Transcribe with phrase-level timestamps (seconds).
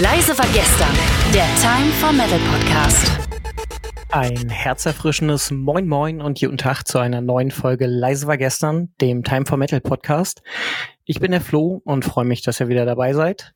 [0.00, 0.94] Leise war gestern,
[1.32, 3.10] der Time for Metal Podcast.
[4.10, 9.24] Ein herzerfrischendes Moin Moin und guten Tag zu einer neuen Folge Leise war gestern, dem
[9.24, 10.42] Time for Metal Podcast.
[11.06, 13.54] Ich bin der Flo und freue mich, dass ihr wieder dabei seid.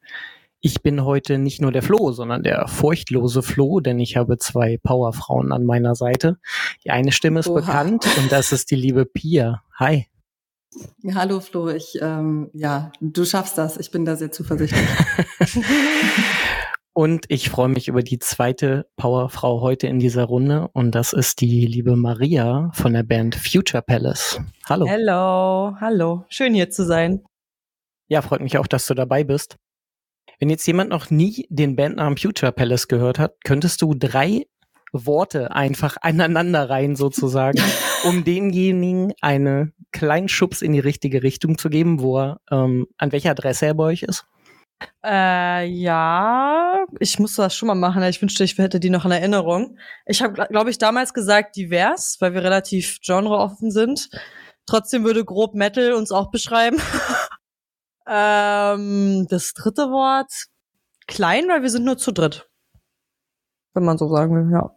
[0.61, 4.79] Ich bin heute nicht nur der Flo, sondern der furchtlose Flo, denn ich habe zwei
[4.83, 6.39] Powerfrauen an meiner Seite.
[6.85, 7.61] Die eine Stimme ist Oha.
[7.61, 9.63] bekannt und das ist die liebe Pia.
[9.79, 10.07] Hi.
[11.03, 13.77] Ja, hallo Flo, ich ähm, ja, du schaffst das.
[13.77, 14.89] Ich bin da sehr zuversichtlich.
[16.93, 21.41] und ich freue mich über die zweite Powerfrau heute in dieser Runde und das ist
[21.41, 24.41] die liebe Maria von der Band Future Palace.
[24.69, 24.89] Hallo.
[24.89, 26.25] Hallo, hallo.
[26.29, 27.25] Schön hier zu sein.
[28.09, 29.57] Ja, freut mich auch, dass du dabei bist.
[30.39, 34.47] Wenn jetzt jemand noch nie den Bandnamen Future Palace gehört hat, könntest du drei
[34.93, 37.61] Worte einfach aneinander rein sozusagen,
[38.05, 43.13] um denjenigen einen kleinen Schubs in die richtige Richtung zu geben, wo er, ähm, an
[43.13, 44.27] welcher Adresse er bei euch ist?
[45.05, 48.03] Äh, ja, ich muss das schon mal machen.
[48.05, 49.79] Ich wünschte, ich hätte die noch in Erinnerung.
[50.07, 54.09] Ich habe, glaube ich, damals gesagt divers, weil wir relativ genreoffen sind.
[54.67, 56.79] Trotzdem würde grob Metal uns auch beschreiben.
[58.07, 60.33] ähm, das dritte Wort
[61.07, 62.49] klein, weil wir sind nur zu dritt.
[63.75, 64.71] Wenn man so sagen will, ja.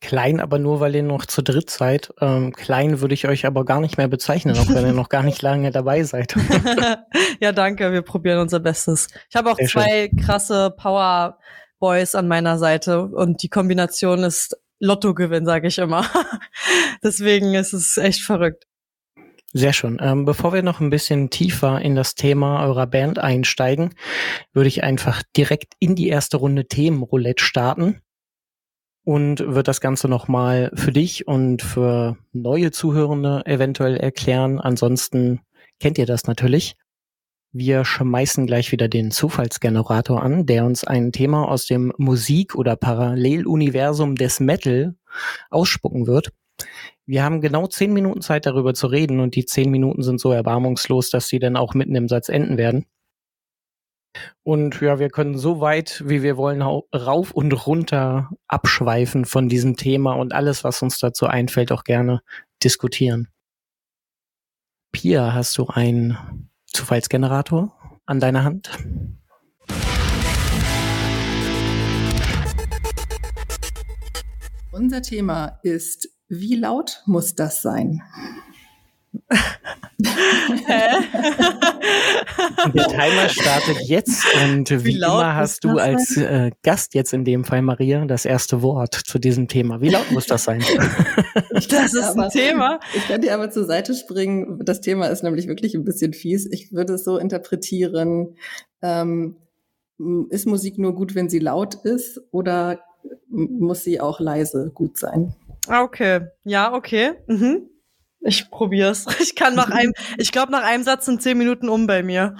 [0.00, 2.12] Klein, aber nur weil ihr noch zu dritt seid.
[2.20, 5.22] Ähm, klein würde ich euch aber gar nicht mehr bezeichnen, auch wenn ihr noch gar
[5.22, 6.34] nicht lange dabei seid.
[7.40, 7.92] ja, danke.
[7.92, 9.08] Wir probieren unser Bestes.
[9.28, 10.18] Ich habe auch Sehr zwei schön.
[10.18, 11.38] krasse Power
[11.78, 16.06] Boys an meiner Seite und die Kombination ist Lottogewinn, sage ich immer.
[17.02, 18.64] Deswegen ist es echt verrückt.
[19.52, 19.98] Sehr schön.
[20.00, 23.94] Ähm, bevor wir noch ein bisschen tiefer in das Thema eurer Band einsteigen,
[24.52, 28.00] würde ich einfach direkt in die erste Runde Themenroulette starten
[29.04, 34.58] und wird das Ganze nochmal für dich und für neue Zuhörende eventuell erklären.
[34.58, 35.40] Ansonsten
[35.78, 36.76] kennt ihr das natürlich.
[37.52, 42.74] Wir schmeißen gleich wieder den Zufallsgenerator an, der uns ein Thema aus dem Musik- oder
[42.74, 44.96] Paralleluniversum des Metal
[45.50, 46.32] ausspucken wird.
[47.06, 50.32] Wir haben genau zehn Minuten Zeit darüber zu reden und die zehn Minuten sind so
[50.32, 52.86] erbarmungslos, dass sie dann auch mitten im Satz enden werden.
[54.42, 59.76] Und ja, wir können so weit, wie wir wollen, rauf und runter abschweifen von diesem
[59.76, 62.20] Thema und alles, was uns dazu einfällt, auch gerne
[62.62, 63.28] diskutieren.
[64.92, 67.76] Pia, hast du einen Zufallsgenerator
[68.06, 68.70] an deiner Hand?
[74.70, 78.02] Unser Thema ist, wie laut muss das sein?
[82.74, 87.24] Der Timer startet jetzt und wie, wie immer hast du als äh, Gast jetzt in
[87.24, 89.80] dem Fall, Maria, das erste Wort zu diesem Thema.
[89.80, 90.62] Wie laut muss das sein?
[91.50, 92.80] das ist ein Thema.
[92.94, 94.60] Ich kann dir aber zur Seite springen.
[94.64, 96.46] Das Thema ist nämlich wirklich ein bisschen fies.
[96.50, 98.36] Ich würde es so interpretieren,
[98.82, 99.36] ähm,
[100.30, 102.80] ist Musik nur gut, wenn sie laut ist oder
[103.28, 105.34] muss sie auch leise gut sein?
[105.68, 106.28] Ah, okay.
[106.44, 107.12] Ja, okay.
[107.26, 107.68] Mhm.
[108.24, 109.04] Ich probier's.
[109.20, 112.36] Ich kann nach einem, ich glaube, nach einem Satz sind zehn Minuten um bei mir.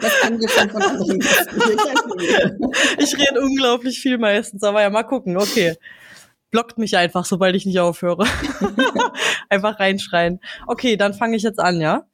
[0.00, 1.20] das kann wir schon von anderen
[2.98, 5.36] Ich rede unglaublich viel meistens, aber ja, mal gucken.
[5.36, 5.76] Okay.
[6.50, 8.26] Blockt mich einfach, sobald ich nicht aufhöre.
[9.48, 10.40] einfach reinschreien.
[10.66, 12.04] Okay, dann fange ich jetzt an, ja?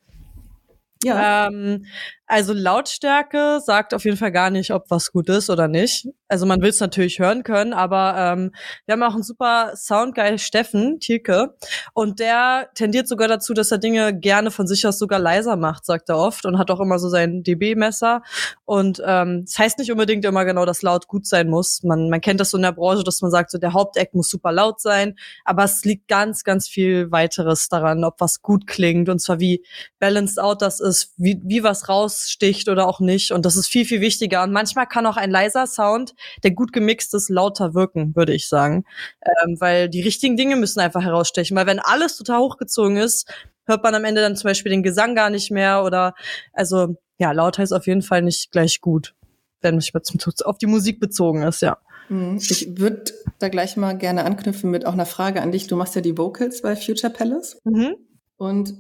[1.05, 1.49] Ja.
[1.49, 1.85] Ähm,
[2.31, 6.07] also Lautstärke sagt auf jeden Fall gar nicht, ob was gut ist oder nicht.
[6.29, 8.53] Also man will es natürlich hören können, aber ähm,
[8.87, 11.57] wir haben auch einen super Soundguy Steffen Thielke
[11.93, 15.85] und der tendiert sogar dazu, dass er Dinge gerne von sich aus sogar leiser macht,
[15.85, 18.23] sagt er oft und hat auch immer so sein dB-Messer
[18.65, 21.83] und ähm, das heißt nicht unbedingt immer genau, dass laut gut sein muss.
[21.83, 24.31] Man, man kennt das so in der Branche, dass man sagt, so der Haupteck muss
[24.31, 29.09] super laut sein, aber es liegt ganz, ganz viel weiteres daran, ob was gut klingt
[29.09, 29.65] und zwar wie
[29.99, 33.33] balanced out das ist, wie, wie was raus raussticht oder auch nicht.
[33.33, 34.43] Und das ist viel, viel wichtiger.
[34.43, 38.49] Und manchmal kann auch ein leiser Sound, der gut gemixt ist, lauter wirken, würde ich
[38.49, 38.85] sagen.
[39.23, 41.57] Ähm, weil die richtigen Dinge müssen einfach herausstechen.
[41.57, 43.33] Weil wenn alles total hochgezogen ist,
[43.67, 46.15] hört man am Ende dann zum Beispiel den Gesang gar nicht mehr oder
[46.53, 49.15] also ja, laut heißt auf jeden Fall nicht gleich gut,
[49.61, 51.77] wenn mich auf die Musik bezogen ist, ja.
[52.09, 52.39] Mhm.
[52.39, 55.67] Ich würde da gleich mal gerne anknüpfen mit auch einer Frage an dich.
[55.67, 57.59] Du machst ja die Vocals bei Future Palace.
[57.65, 57.97] Mhm.
[58.39, 58.75] Und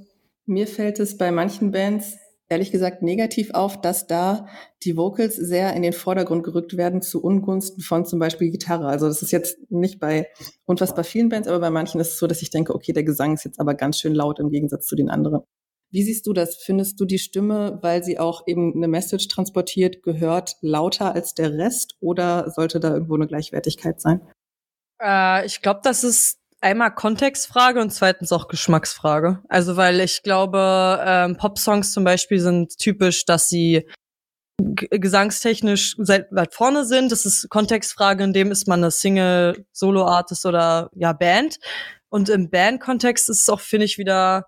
[0.46, 2.16] mir fällt es bei manchen Bands
[2.50, 4.46] ehrlich gesagt negativ auf, dass da
[4.82, 8.88] die Vocals sehr in den Vordergrund gerückt werden zu Ungunsten von zum Beispiel Gitarre.
[8.88, 10.26] Also das ist jetzt nicht bei
[10.66, 13.34] unfassbar vielen Bands, aber bei manchen ist es so, dass ich denke, okay, der Gesang
[13.34, 15.42] ist jetzt aber ganz schön laut im Gegensatz zu den anderen.
[15.92, 16.56] Wie siehst du das?
[16.56, 21.56] Findest du die Stimme, weil sie auch eben eine Message transportiert, gehört lauter als der
[21.56, 24.20] Rest oder sollte da irgendwo eine Gleichwertigkeit sein?
[25.00, 29.42] Äh, ich glaube, das ist einmal Kontextfrage und zweitens auch Geschmacksfrage.
[29.48, 33.86] Also weil ich glaube, ähm, Pop-Songs zum Beispiel sind typisch, dass sie
[34.58, 37.12] gesangstechnisch weit vorne sind.
[37.12, 41.58] Das ist Kontextfrage, in dem ist man eine Single, Solo-Artist oder ja, Band.
[42.10, 44.46] Und im Band-Kontext ist es auch, finde ich, wieder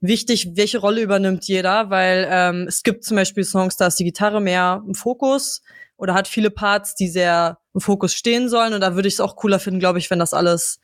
[0.00, 4.04] wichtig, welche Rolle übernimmt jeder, weil ähm, es gibt zum Beispiel Songs, da ist die
[4.04, 5.62] Gitarre mehr im Fokus
[5.96, 8.74] oder hat viele Parts, die sehr im Fokus stehen sollen.
[8.74, 10.78] Und da würde ich es auch cooler finden, glaube ich, wenn das alles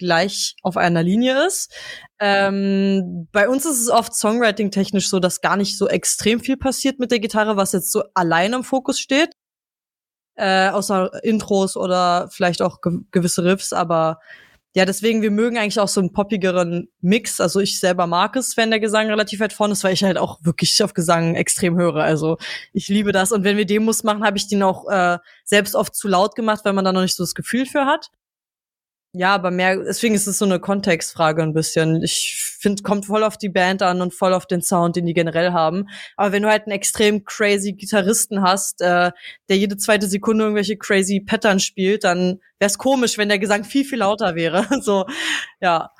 [0.00, 1.72] gleich auf einer Linie ist.
[2.18, 6.98] Ähm, bei uns ist es oft Songwriting-technisch so, dass gar nicht so extrem viel passiert
[6.98, 9.30] mit der Gitarre, was jetzt so allein im Fokus steht.
[10.34, 14.18] Äh, außer Intros oder vielleicht auch ge gewisse Riffs, aber
[14.74, 17.40] ja, deswegen, wir mögen eigentlich auch so einen poppigeren Mix.
[17.40, 20.16] Also ich selber mag es, wenn der Gesang relativ weit vorne ist, weil ich halt
[20.16, 21.96] auch wirklich auf Gesang extrem höre.
[21.96, 22.38] Also
[22.72, 23.32] ich liebe das.
[23.32, 26.64] Und wenn wir Demos machen, habe ich den auch äh, selbst oft zu laut gemacht,
[26.64, 28.10] weil man da noch nicht so das Gefühl für hat.
[29.12, 32.00] Ja, aber mehr, deswegen ist es so eine Kontextfrage ein bisschen.
[32.00, 35.14] Ich finde, kommt voll auf die Band an und voll auf den Sound, den die
[35.14, 35.88] generell haben.
[36.16, 39.10] Aber wenn du halt einen extrem crazy Gitarristen hast, äh,
[39.48, 43.64] der jede zweite Sekunde irgendwelche crazy Pattern spielt, dann wäre es komisch, wenn der Gesang
[43.64, 44.68] viel, viel lauter wäre.
[44.80, 45.06] so,
[45.60, 45.90] ja.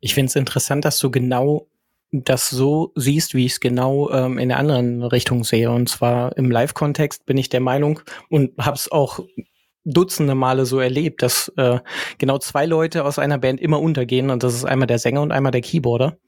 [0.00, 1.66] Ich finde es interessant, dass du genau
[2.10, 5.70] das so siehst, wie ich es genau ähm, in der anderen Richtung sehe.
[5.70, 9.20] Und zwar im Live-Kontext bin ich der Meinung und habe es auch
[9.84, 11.80] Dutzende Male so erlebt, dass äh,
[12.18, 15.32] genau zwei Leute aus einer Band immer untergehen und das ist einmal der Sänger und
[15.32, 16.18] einmal der Keyboarder.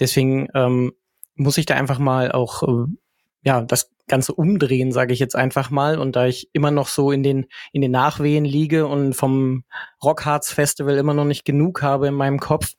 [0.00, 0.92] Deswegen ähm,
[1.34, 2.86] muss ich da einfach mal auch äh,
[3.42, 5.98] ja das Ganze umdrehen, sage ich jetzt einfach mal.
[5.98, 9.64] Und da ich immer noch so in den in den Nachwehen liege und vom
[10.02, 12.74] Rockharz Festival immer noch nicht genug habe in meinem Kopf,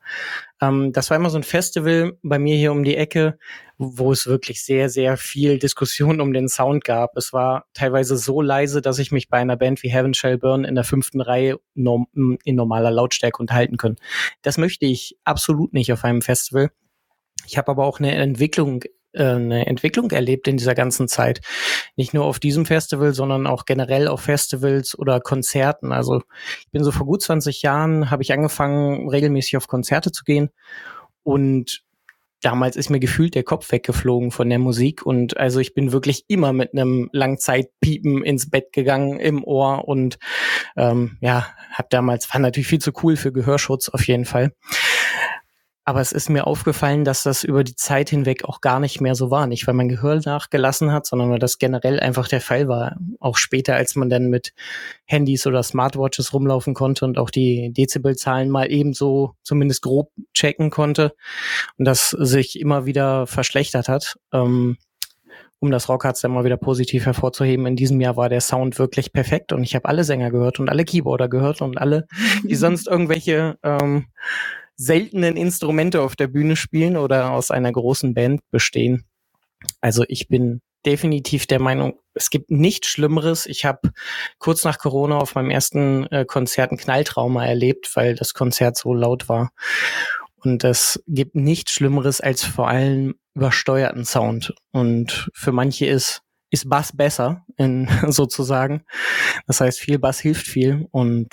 [0.61, 3.37] ähm, das war immer so ein Festival bei mir hier um die Ecke,
[3.77, 7.17] wo es wirklich sehr, sehr viel Diskussion um den Sound gab.
[7.17, 10.63] Es war teilweise so leise, dass ich mich bei einer Band wie Heaven Shall Burn
[10.63, 13.97] in der fünften Reihe norm in normaler Lautstärke unterhalten können.
[14.41, 16.71] Das möchte ich absolut nicht auf einem Festival.
[17.47, 18.83] Ich habe aber auch eine Entwicklung
[19.17, 21.41] eine Entwicklung erlebt in dieser ganzen Zeit.
[21.95, 25.91] Nicht nur auf diesem Festival, sondern auch generell auf Festivals oder Konzerten.
[25.91, 26.21] Also
[26.59, 30.49] ich bin so vor gut 20 Jahren, habe ich angefangen, regelmäßig auf Konzerte zu gehen.
[31.23, 31.85] Und
[32.45, 35.03] damals ist mir gefühlt der Kopf weggeflogen von der Musik.
[35.05, 40.19] Und also ich bin wirklich immer mit einem Langzeitpiepen ins Bett gegangen im Ohr und
[40.77, 44.51] ähm, ja, habe damals, war natürlich viel zu cool für Gehörschutz auf jeden Fall.
[45.87, 49.13] Aber es ist mir aufgefallen, dass das über die Zeit hinweg auch gar nicht mehr
[49.13, 49.45] so war.
[49.45, 52.97] Nicht, weil mein Gehör nachgelassen hat, sondern weil das generell einfach der Fall war.
[53.19, 54.53] Auch später, als man dann mit
[55.05, 61.13] Handys oder Smartwatches rumlaufen konnte und auch die Dezibelzahlen mal ebenso zumindest grob checken konnte
[61.77, 64.17] und das sich immer wieder verschlechtert hat.
[64.33, 64.77] Ähm,
[65.59, 69.13] um das Rockharz dann mal wieder positiv hervorzuheben, in diesem Jahr war der Sound wirklich
[69.13, 72.07] perfekt und ich habe alle Sänger gehört und alle Keyboarder gehört und alle,
[72.43, 74.07] die sonst irgendwelche ähm,
[74.77, 79.05] seltenen Instrumente auf der Bühne spielen oder aus einer großen Band bestehen.
[79.81, 83.45] Also ich bin definitiv der Meinung, es gibt nichts Schlimmeres.
[83.45, 83.91] Ich habe
[84.37, 88.93] kurz nach Corona auf meinem ersten äh, Konzert ein Knalltrauma erlebt, weil das Konzert so
[88.93, 89.51] laut war.
[90.37, 94.53] Und es gibt nichts Schlimmeres als vor allem übersteuerten Sound.
[94.71, 98.83] Und für manche ist ist Bass besser, in, sozusagen.
[99.47, 101.27] Das heißt, viel Bass hilft viel und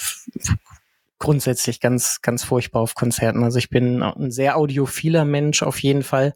[1.22, 3.44] grundsätzlich ganz, ganz furchtbar auf Konzerten.
[3.44, 6.34] Also ich bin ein sehr audiophiler Mensch auf jeden Fall.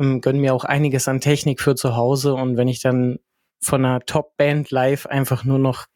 [0.00, 3.20] Ähm, gönn mir auch einiges an Technik für zu Hause und wenn ich dann
[3.60, 5.86] von einer Top-Band live einfach nur noch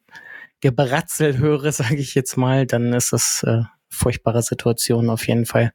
[0.61, 5.73] Gebratzel höre, sage ich jetzt mal, dann ist das äh, furchtbare Situation auf jeden Fall.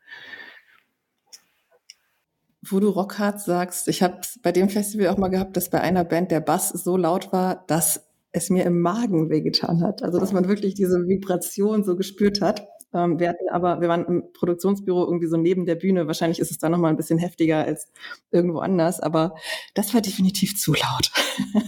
[2.62, 6.04] Wo du Rockhard sagst, ich habe bei dem Festival auch mal gehabt, dass bei einer
[6.04, 10.02] Band der Bass so laut war, dass es mir im Magen wehgetan hat.
[10.02, 12.66] Also dass man wirklich diese Vibration so gespürt hat.
[12.92, 16.08] Ähm, wir hatten aber, wir waren im Produktionsbüro irgendwie so neben der Bühne.
[16.08, 17.92] Wahrscheinlich ist es da nochmal ein bisschen heftiger als
[18.32, 19.36] irgendwo anders, aber
[19.74, 21.12] das war definitiv zu laut.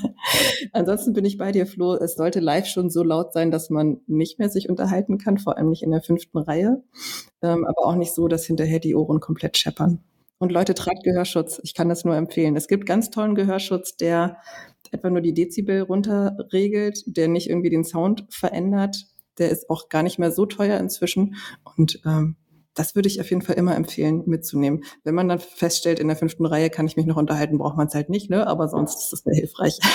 [0.73, 1.95] Ansonsten bin ich bei dir, Flo.
[1.95, 5.57] Es sollte live schon so laut sein, dass man nicht mehr sich unterhalten kann, vor
[5.57, 6.83] allem nicht in der fünften Reihe,
[7.43, 10.01] ähm, aber auch nicht so, dass hinterher die Ohren komplett scheppern.
[10.39, 11.61] Und Leute, tragt Gehörschutz.
[11.63, 12.57] Ich kann das nur empfehlen.
[12.57, 14.37] Es gibt ganz tollen Gehörschutz, der
[14.93, 19.07] etwa nur die Dezibel runterregelt, der nicht irgendwie den Sound verändert.
[19.39, 21.37] Der ist auch gar nicht mehr so teuer inzwischen.
[21.77, 22.37] Und ähm,
[22.77, 24.85] das würde ich auf jeden Fall immer empfehlen, mitzunehmen.
[25.03, 27.89] Wenn man dann feststellt, in der fünften Reihe kann ich mich noch unterhalten, braucht man
[27.89, 28.47] es halt nicht, ne?
[28.47, 29.79] Aber sonst ist es sehr hilfreich.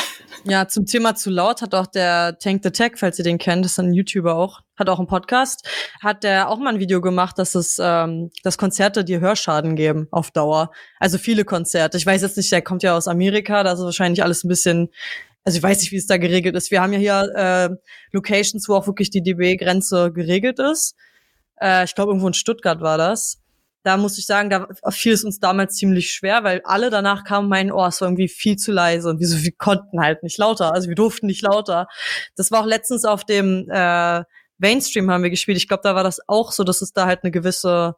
[0.44, 3.64] Ja, zum Thema zu laut hat auch der Tank the Tech, falls ihr den kennt,
[3.64, 5.68] das ist ein YouTuber auch, hat auch einen Podcast,
[6.02, 10.08] hat der auch mal ein Video gemacht, dass es, ähm, dass Konzerte dir Hörschaden geben
[10.10, 10.72] auf Dauer.
[11.00, 11.98] Also viele Konzerte.
[11.98, 14.90] Ich weiß jetzt nicht, der kommt ja aus Amerika, da ist wahrscheinlich alles ein bisschen
[15.44, 16.72] also ich weiß nicht, wie es da geregelt ist.
[16.72, 17.70] Wir haben ja hier äh,
[18.12, 20.96] Locations, wo auch wirklich die dB-Grenze geregelt ist.
[21.62, 23.40] Äh, ich glaube, irgendwo in Stuttgart war das.
[23.84, 27.50] da muss ich sagen, da fiel es uns damals ziemlich schwer, weil alle danach kamen
[27.50, 30.38] meinen, oh, es war irgendwie viel zu leise und wir, so, wir konnten halt nicht
[30.38, 31.88] lauter, also wir durften nicht lauter.
[32.36, 34.24] Das war auch letztens auf dem äh,
[34.60, 35.58] Mainstream haben wir gespielt.
[35.58, 37.96] Ich glaube, da war das auch so, dass es da halt eine gewisse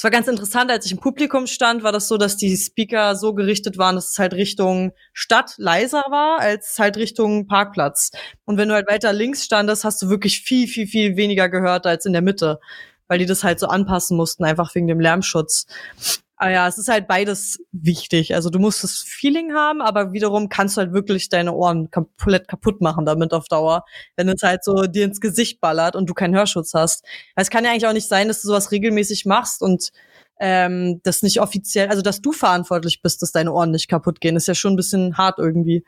[0.00, 3.16] es war ganz interessant, als ich im Publikum stand, war das so, dass die Speaker
[3.16, 8.10] so gerichtet waren, dass es halt Richtung Stadt leiser war, als halt Richtung Parkplatz.
[8.46, 11.86] Und wenn du halt weiter links standest, hast du wirklich viel, viel, viel weniger gehört
[11.86, 12.60] als in der Mitte,
[13.10, 15.66] weil die das halt so anpassen mussten, einfach wegen dem Lärmschutz.
[16.36, 18.34] Ah ja, es ist halt beides wichtig.
[18.36, 22.46] Also du musst das Feeling haben, aber wiederum kannst du halt wirklich deine Ohren komplett
[22.46, 23.84] kaputt machen damit auf Dauer,
[24.16, 27.04] wenn es halt so dir ins Gesicht ballert und du keinen Hörschutz hast.
[27.34, 29.90] Es kann ja eigentlich auch nicht sein, dass du sowas regelmäßig machst und
[30.38, 34.36] ähm, das nicht offiziell, also dass du verantwortlich bist, dass deine Ohren nicht kaputt gehen,
[34.36, 35.84] ist ja schon ein bisschen hart irgendwie.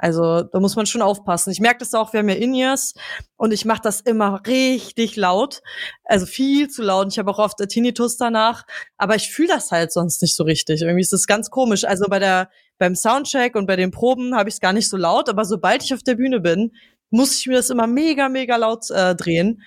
[0.00, 1.50] Also da muss man schon aufpassen.
[1.50, 2.94] Ich merke das auch, wir haben ja In-Ears
[3.36, 5.60] und ich mache das immer richtig laut,
[6.04, 7.08] also viel zu laut.
[7.12, 8.64] Ich habe auch oft Tinnitus danach,
[8.96, 10.80] aber ich fühle das halt sonst nicht so richtig.
[10.80, 11.84] Irgendwie ist das ganz komisch.
[11.84, 14.96] Also bei der beim Soundcheck und bei den Proben habe ich es gar nicht so
[14.96, 16.72] laut, aber sobald ich auf der Bühne bin,
[17.10, 19.62] muss ich mir das immer mega mega laut äh, drehen.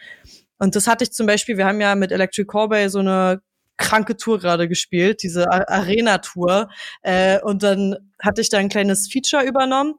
[0.58, 1.58] Und das hatte ich zum Beispiel.
[1.58, 3.44] Wir haben ja mit Electric Corbay so eine
[3.78, 6.70] kranke Tour gerade gespielt, diese Arena-Tour.
[7.04, 9.96] Äh, und dann hatte ich da ein kleines Feature übernommen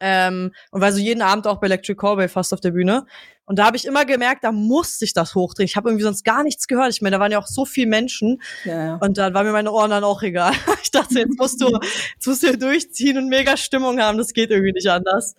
[0.00, 3.06] ähm, und war so jeden Abend auch bei Electric Callboy fast auf der Bühne.
[3.44, 5.66] Und da habe ich immer gemerkt, da musste ich das hochdrehen.
[5.66, 6.90] Ich habe irgendwie sonst gar nichts gehört.
[6.90, 8.40] Ich meine, da waren ja auch so viele Menschen.
[8.64, 8.94] Ja, ja.
[8.96, 10.52] Und dann waren mir meine Ohren dann auch egal.
[10.82, 11.78] Ich dachte, jetzt musst du,
[12.14, 14.18] jetzt musst du durchziehen und mega Stimmung haben.
[14.18, 15.34] Das geht irgendwie nicht anders.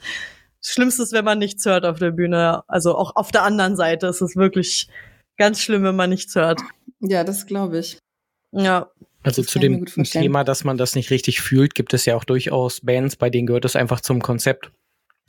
[0.62, 2.64] Das Schlimmste ist, wenn man nichts hört auf der Bühne.
[2.68, 4.88] Also auch auf der anderen Seite ist es wirklich
[5.38, 6.62] ganz schlimm, wenn man nichts hört.
[7.00, 7.98] Ja, das glaube ich.
[8.52, 8.92] Ja.
[9.24, 12.82] Also zu dem Thema, dass man das nicht richtig fühlt, gibt es ja auch durchaus
[12.82, 14.72] Bands, bei denen gehört es einfach zum Konzept.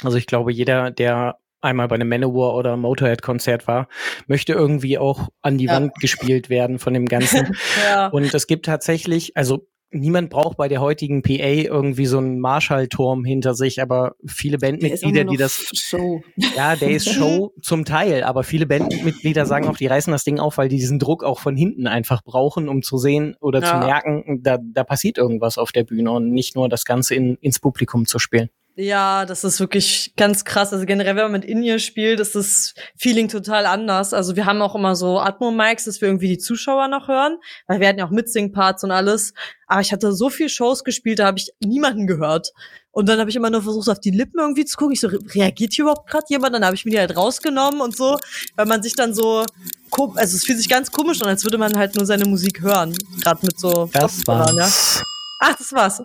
[0.03, 3.89] Also ich glaube, jeder, der einmal bei einem Manowar oder Motorhead-Konzert war,
[4.27, 5.75] möchte irgendwie auch an die ja.
[5.75, 7.57] Wand gespielt werden von dem Ganzen.
[7.85, 8.09] ja.
[8.09, 13.25] Und es gibt tatsächlich, also niemand braucht bei der heutigen PA irgendwie so einen Marshall-Turm
[13.25, 15.71] hinter sich, aber viele Bandmitglieder, die das.
[15.75, 16.23] Show.
[16.57, 20.39] Ja, der ist Show zum Teil, aber viele Bandmitglieder sagen auch, die reißen das Ding
[20.39, 23.67] auf, weil die diesen Druck auch von hinten einfach brauchen, um zu sehen oder ja.
[23.67, 27.37] zu merken, da, da passiert irgendwas auf der Bühne und nicht nur das Ganze in,
[27.37, 28.51] ins Publikum zu spielen.
[28.75, 30.73] Ja, das ist wirklich ganz krass.
[30.73, 34.15] Also generell, wenn man mit In-Ear spielt, ist das Feeling total anders.
[34.15, 37.37] Also wir haben auch immer so Atmo-Mics, dass wir irgendwie die Zuschauer noch hören,
[37.67, 39.35] weil wir hatten ja auch Mitsing-Parts und alles.
[39.67, 42.53] Aber ich hatte so viel Shows gespielt, da habe ich niemanden gehört.
[42.93, 44.93] Und dann habe ich immer nur versucht, auf die Lippen irgendwie zu gucken.
[44.93, 46.55] Ich so, reagiert hier überhaupt gerade jemand?
[46.55, 48.19] Dann habe ich mir die halt rausgenommen und so,
[48.57, 49.45] weil man sich dann so,
[49.91, 52.95] also es fühlt sich ganz komisch an, als würde man halt nur seine Musik hören.
[53.23, 54.97] Gerade mit so das war's.
[54.99, 55.03] ja.
[55.45, 56.01] Ach, das war's.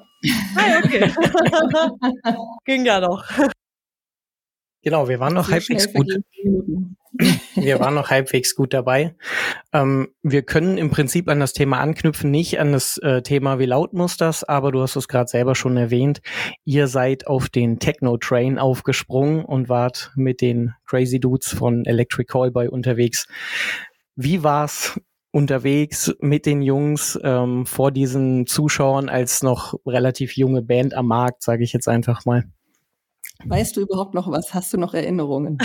[0.55, 1.13] Ah, okay.
[2.65, 3.23] Ging ja noch.
[4.81, 6.07] Genau, wir waren noch halbwegs gut.
[7.53, 9.15] Wir waren noch halbwegs gut dabei.
[9.73, 13.67] Ähm, wir können im Prinzip an das Thema anknüpfen, nicht an das äh, Thema, wie
[13.67, 16.21] laut muss das, aber du hast es gerade selber schon erwähnt.
[16.65, 22.69] Ihr seid auf den Techno-Train aufgesprungen und wart mit den Crazy Dudes von Electric Callboy
[22.69, 23.27] unterwegs.
[24.15, 24.99] Wie war's
[25.37, 31.43] unterwegs mit den Jungs ähm, vor diesen Zuschauern als noch relativ junge Band am Markt,
[31.43, 32.45] sage ich jetzt einfach mal.
[33.45, 34.55] Weißt du überhaupt noch was?
[34.55, 35.59] Hast du noch Erinnerungen?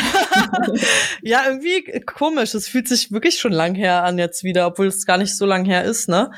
[1.23, 2.53] ja, irgendwie komisch.
[2.53, 5.47] Es fühlt sich wirklich schon lang her an jetzt wieder, obwohl es gar nicht so
[5.47, 6.31] lang her ist, ne?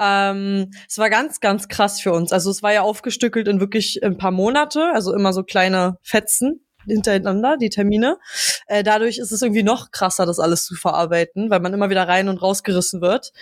[0.00, 2.32] Ähm, es war ganz, ganz krass für uns.
[2.32, 6.64] Also es war ja aufgestückelt in wirklich ein paar Monate, also immer so kleine Fetzen
[6.88, 8.18] hintereinander, die Termine.
[8.66, 12.06] Äh, dadurch ist es irgendwie noch krasser, das alles zu verarbeiten, weil man immer wieder
[12.08, 13.32] rein und rausgerissen wird.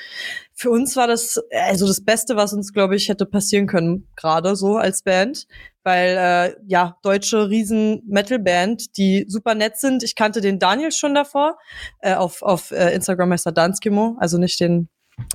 [0.55, 4.57] Für uns war das also das Beste, was uns, glaube ich, hätte passieren können, gerade
[4.57, 5.47] so als Band.
[5.83, 10.03] Weil, äh, ja, deutsche Riesen-Metal-Band, die super nett sind.
[10.03, 11.59] Ich kannte den Daniel schon davor.
[12.01, 14.89] Äh, auf auf äh, Instagram heißt er Danskimo, also nicht den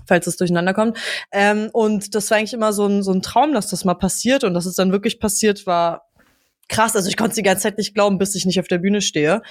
[0.06, 0.98] falls es durcheinander kommt.
[1.32, 4.44] Ähm, und das war eigentlich immer so ein, so ein Traum, dass das mal passiert
[4.44, 6.11] und dass es dann wirklich passiert war,
[6.72, 6.96] krass.
[6.96, 9.02] Also ich konnte es die ganze Zeit nicht glauben, bis ich nicht auf der Bühne
[9.02, 9.42] stehe.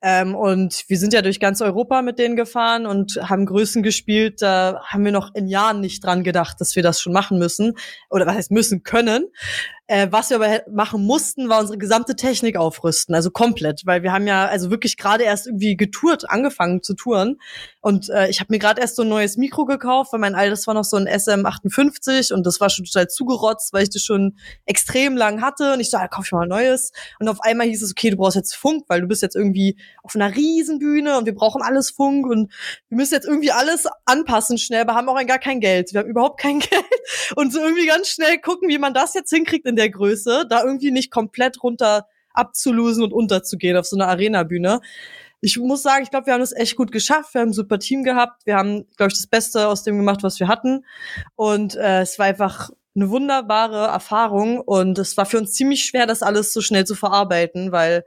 [0.00, 4.40] Ähm, und wir sind ja durch ganz Europa mit denen gefahren und haben Größen gespielt.
[4.40, 7.74] Da haben wir noch in Jahren nicht dran gedacht, dass wir das schon machen müssen.
[8.08, 9.26] Oder was heißt müssen können.
[9.90, 14.12] Äh, was wir aber machen mussten, war unsere gesamte Technik aufrüsten, also komplett, weil wir
[14.12, 17.40] haben ja also wirklich gerade erst irgendwie getourt, angefangen zu touren.
[17.80, 20.68] Und äh, ich habe mir gerade erst so ein neues Mikro gekauft, weil mein altes
[20.68, 24.36] war noch so ein SM58 und das war schon total zugerotzt, weil ich das schon
[24.64, 25.72] extrem lang hatte.
[25.72, 26.92] Und ich so, ah, kauf ich mal ein neues.
[27.18, 29.76] Und auf einmal hieß es, okay, du brauchst jetzt Funk, weil du bist jetzt irgendwie
[30.04, 32.52] auf einer Riesenbühne und wir brauchen alles Funk und
[32.90, 35.92] wir müssen jetzt irgendwie alles anpassen schnell, aber haben auch gar kein Geld.
[35.92, 36.84] Wir haben überhaupt kein Geld
[37.34, 40.62] und so irgendwie ganz schnell gucken, wie man das jetzt hinkriegt in der Größe, da
[40.62, 44.80] irgendwie nicht komplett runter abzulosen und unterzugehen auf so einer Arena-Bühne.
[45.40, 47.34] ich muss sagen, ich glaube, wir haben das echt gut geschafft.
[47.34, 48.44] Wir haben ein super Team gehabt.
[48.44, 50.84] Wir haben, glaube ich, das Beste aus dem gemacht, was wir hatten.
[51.34, 54.60] Und äh, es war einfach eine wunderbare Erfahrung.
[54.60, 58.04] Und es war für uns ziemlich schwer, das alles so schnell zu verarbeiten, weil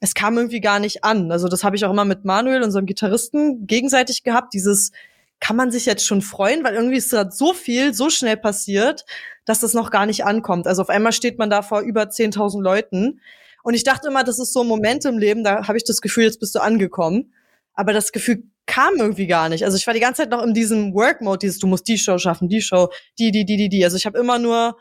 [0.00, 1.32] es kam irgendwie gar nicht an.
[1.32, 4.52] Also das habe ich auch immer mit Manuel, unserem Gitarristen, gegenseitig gehabt.
[4.54, 4.92] Dieses
[5.40, 9.04] kann man sich jetzt schon freuen, weil irgendwie ist gerade so viel, so schnell passiert,
[9.46, 10.66] dass das noch gar nicht ankommt.
[10.66, 13.20] Also auf einmal steht man da vor über 10.000 Leuten
[13.62, 16.00] und ich dachte immer, das ist so ein Moment im Leben, da habe ich das
[16.00, 17.32] Gefühl, jetzt bist du angekommen.
[17.74, 19.64] Aber das Gefühl kam irgendwie gar nicht.
[19.64, 22.18] Also ich war die ganze Zeit noch in diesem Work-Mode, dieses, du musst die Show
[22.18, 23.84] schaffen, die Show, die, die, die, die, die.
[23.84, 24.76] Also ich habe immer nur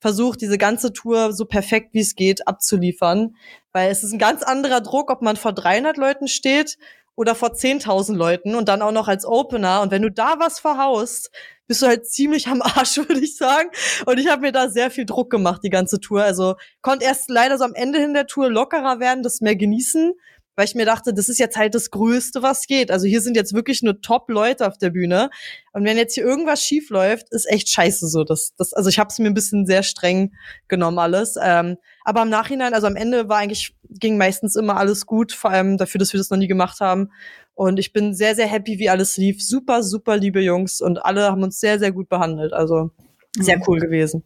[0.00, 3.36] versucht, diese ganze Tour so perfekt wie es geht abzuliefern,
[3.72, 6.78] weil es ist ein ganz anderer Druck, ob man vor 300 Leuten steht
[7.20, 9.82] oder vor 10.000 Leuten und dann auch noch als Opener.
[9.82, 11.30] Und wenn du da was verhaust,
[11.66, 13.68] bist du halt ziemlich am Arsch, würde ich sagen.
[14.06, 16.22] Und ich habe mir da sehr viel Druck gemacht, die ganze Tour.
[16.22, 20.14] Also konnte erst leider so am Ende hin der Tour lockerer werden, das mehr genießen,
[20.56, 22.90] weil ich mir dachte, das ist jetzt halt das Größte, was geht.
[22.90, 25.28] Also hier sind jetzt wirklich nur Top-Leute auf der Bühne.
[25.74, 28.24] Und wenn jetzt hier irgendwas schief läuft, ist echt scheiße so.
[28.24, 30.32] Das, das, also ich habe es mir ein bisschen sehr streng
[30.68, 31.36] genommen alles.
[31.38, 31.76] Ähm,
[32.10, 35.76] aber im Nachhinein, also am Ende war eigentlich, ging meistens immer alles gut, vor allem
[35.76, 37.12] dafür, dass wir das noch nie gemacht haben.
[37.54, 39.40] Und ich bin sehr, sehr happy, wie alles lief.
[39.40, 42.52] Super, super liebe Jungs und alle haben uns sehr, sehr gut behandelt.
[42.52, 42.90] Also
[43.38, 43.62] sehr mhm.
[43.68, 44.24] cool gewesen.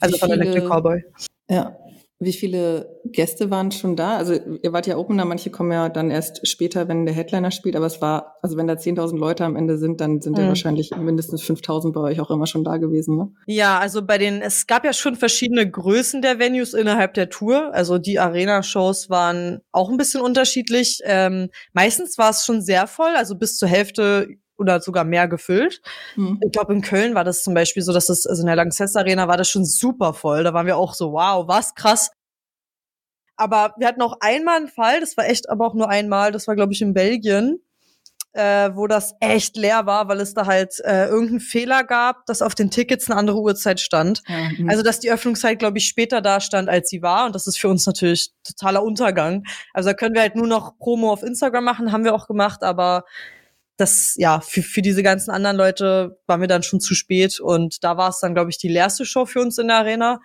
[0.00, 1.04] Also von Electric Cowboy.
[1.48, 1.76] Ja,
[2.22, 4.18] wie viele Gäste waren schon da?
[4.18, 7.76] Also ihr wart ja Opener, manche kommen ja dann erst später, wenn der Headliner spielt,
[7.76, 10.42] aber es war, also wenn da 10.000 Leute am Ende sind, dann sind mhm.
[10.42, 13.32] ja wahrscheinlich mindestens 5.000 bei euch auch immer schon da gewesen, ne?
[13.46, 17.72] Ja, also bei den, es gab ja schon verschiedene Größen der Venues innerhalb der Tour.
[17.72, 21.00] Also die Arena-Shows waren auch ein bisschen unterschiedlich.
[21.04, 24.28] Ähm, meistens war es schon sehr voll, also bis zur Hälfte
[24.60, 25.80] oder sogar mehr gefüllt.
[26.16, 26.40] Mhm.
[26.44, 28.94] Ich glaube, in Köln war das zum Beispiel so, dass das, also in der Lanxess
[28.94, 30.44] Arena war das schon super voll.
[30.44, 32.10] Da waren wir auch so, wow, was krass.
[33.36, 36.46] Aber wir hatten auch einmal einen Fall, das war echt aber auch nur einmal, das
[36.46, 37.58] war, glaube ich, in Belgien,
[38.32, 42.42] äh, wo das echt leer war, weil es da halt äh, irgendeinen Fehler gab, dass
[42.42, 44.22] auf den Tickets eine andere Uhrzeit stand.
[44.28, 44.68] Mhm.
[44.68, 47.26] Also dass die Öffnungszeit, glaube ich, später da stand, als sie war.
[47.26, 49.44] Und das ist für uns natürlich totaler Untergang.
[49.72, 52.62] Also da können wir halt nur noch Promo auf Instagram machen, haben wir auch gemacht,
[52.62, 53.04] aber
[53.80, 57.82] das, ja, für, für diese ganzen anderen Leute waren wir dann schon zu spät und
[57.82, 60.20] da war es dann, glaube ich, die leerste Show für uns in der Arena.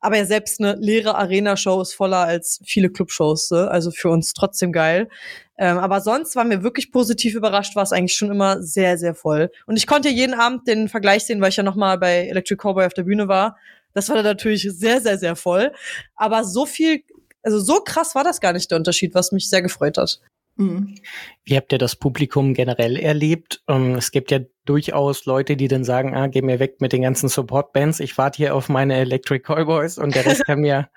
[0.00, 3.68] Aber ja, selbst eine leere Arena-Show ist voller als viele Clubshows, ne?
[3.68, 5.08] also für uns trotzdem geil.
[5.56, 9.14] Ähm, aber sonst waren wir wirklich positiv überrascht, war es eigentlich schon immer sehr, sehr
[9.14, 9.50] voll.
[9.66, 12.86] Und ich konnte jeden Abend den Vergleich sehen, weil ich ja nochmal bei Electric Cowboy
[12.86, 13.56] auf der Bühne war.
[13.92, 15.72] Das war dann natürlich sehr, sehr, sehr voll.
[16.14, 17.02] Aber so viel,
[17.42, 20.20] also so krass war das gar nicht der Unterschied, was mich sehr gefreut hat.
[20.58, 20.96] Mhm.
[21.44, 23.62] Wie habt ihr das Publikum generell erlebt?
[23.68, 27.02] Ähm, es gibt ja durchaus Leute, die dann sagen, ah, geh mir weg mit den
[27.02, 30.90] ganzen Support-Bands, ich warte hier auf meine Electric Cowboys und der Rest kann mir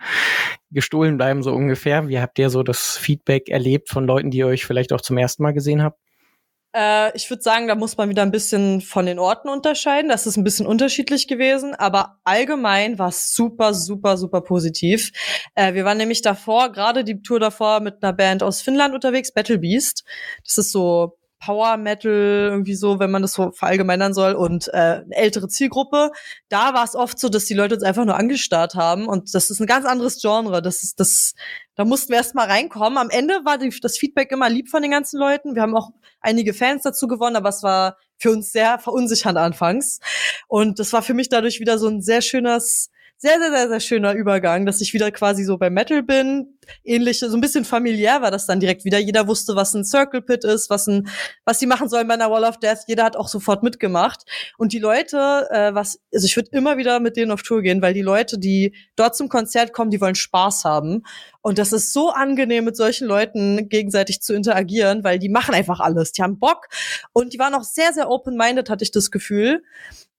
[0.72, 2.08] gestohlen bleiben, so ungefähr.
[2.08, 5.18] Wie habt ihr so das Feedback erlebt von Leuten, die ihr euch vielleicht auch zum
[5.18, 6.01] ersten Mal gesehen habt?
[6.74, 10.10] Äh, ich würde sagen, da muss man wieder ein bisschen von den Orten unterscheiden.
[10.10, 15.12] Das ist ein bisschen unterschiedlich gewesen, aber allgemein war es super, super, super positiv.
[15.56, 19.34] Äh, wir waren nämlich davor, gerade die Tour davor, mit einer Band aus Finnland unterwegs,
[19.34, 20.04] Battle Beast.
[20.44, 25.02] Das ist so Power Metal, irgendwie so, wenn man das so verallgemeinern soll, und äh,
[25.04, 26.12] eine ältere Zielgruppe.
[26.50, 29.08] Da war es oft so, dass die Leute uns einfach nur angestarrt haben.
[29.08, 30.62] Und das ist ein ganz anderes Genre.
[30.62, 31.34] Das ist, das,
[31.76, 32.98] da mussten wir erst mal reinkommen.
[32.98, 35.56] Am Ende war die, das Feedback immer lieb von den ganzen Leuten.
[35.56, 35.90] Wir haben auch
[36.22, 40.00] einige Fans dazu gewonnen, aber es war für uns sehr verunsichernd anfangs.
[40.48, 42.92] Und das war für mich dadurch wieder so ein sehr schönes
[43.22, 46.58] sehr, sehr, sehr, sehr schöner Übergang, dass ich wieder quasi so bei Metal bin.
[46.84, 48.98] Ähnlich, so ein bisschen familiär war das dann direkt wieder.
[48.98, 51.08] Jeder wusste, was ein Circle Pit ist, was ein,
[51.46, 52.80] was sie machen sollen bei einer Wall of Death.
[52.88, 54.24] Jeder hat auch sofort mitgemacht.
[54.58, 57.84] Und die Leute, äh, was, also ich würde immer wieder mit denen auf Tour gehen,
[57.84, 61.04] weil die Leute, die dort zum Konzert kommen, die wollen Spaß haben.
[61.44, 65.80] Und das ist so angenehm, mit solchen Leuten gegenseitig zu interagieren, weil die machen einfach
[65.80, 66.12] alles.
[66.12, 66.70] Die haben Bock
[67.14, 69.62] und die waren auch sehr, sehr open-minded, hatte ich das Gefühl.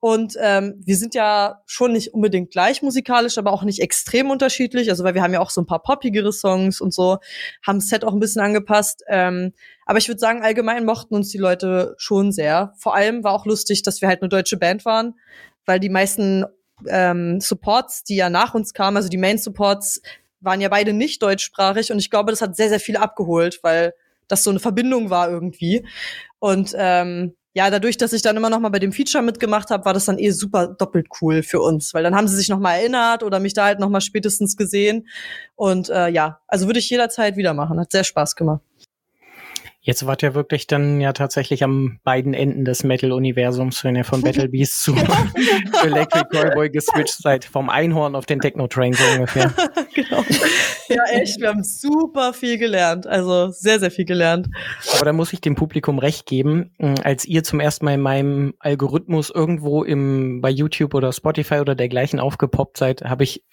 [0.04, 4.90] Und ähm, wir sind ja schon nicht unbedingt gleich musikalisch, aber auch nicht extrem unterschiedlich.
[4.90, 7.18] Also weil wir haben ja auch so ein paar poppigere Songs und so,
[7.64, 9.04] haben Set auch ein bisschen angepasst.
[9.06, 9.52] Ähm,
[9.86, 12.74] aber ich würde sagen, allgemein mochten uns die Leute schon sehr.
[12.78, 15.14] Vor allem war auch lustig, dass wir halt eine deutsche Band waren,
[15.66, 16.46] weil die meisten
[16.88, 20.02] ähm, Supports, die ja nach uns kamen, also die Main Supports,
[20.40, 23.94] waren ja beide nicht deutschsprachig und ich glaube, das hat sehr, sehr viele abgeholt, weil
[24.26, 25.86] das so eine Verbindung war irgendwie.
[26.40, 29.84] Und ähm, ja, dadurch, dass ich dann immer noch mal bei dem Feature mitgemacht habe,
[29.84, 32.58] war das dann eh super doppelt cool für uns, weil dann haben sie sich noch
[32.58, 35.06] mal erinnert oder mich da halt noch mal spätestens gesehen
[35.54, 38.62] und äh, ja, also würde ich jederzeit wieder machen, hat sehr Spaß gemacht.
[39.84, 44.22] Jetzt wart ihr wirklich dann ja tatsächlich am beiden Enden des Metal-Universums, wenn ihr von
[44.22, 44.94] Battle Beast zu
[45.84, 49.52] Electric Callboy geswitcht seid, vom Einhorn auf den Techno-Train so ungefähr.
[49.94, 50.24] genau.
[50.88, 54.46] Ja, echt, wir haben super viel gelernt, also sehr, sehr viel gelernt.
[54.94, 58.02] Aber da muss ich dem Publikum recht geben, hm, als ihr zum ersten Mal in
[58.02, 63.44] meinem Algorithmus irgendwo im, bei YouTube oder Spotify oder dergleichen aufgepoppt seid, habe ich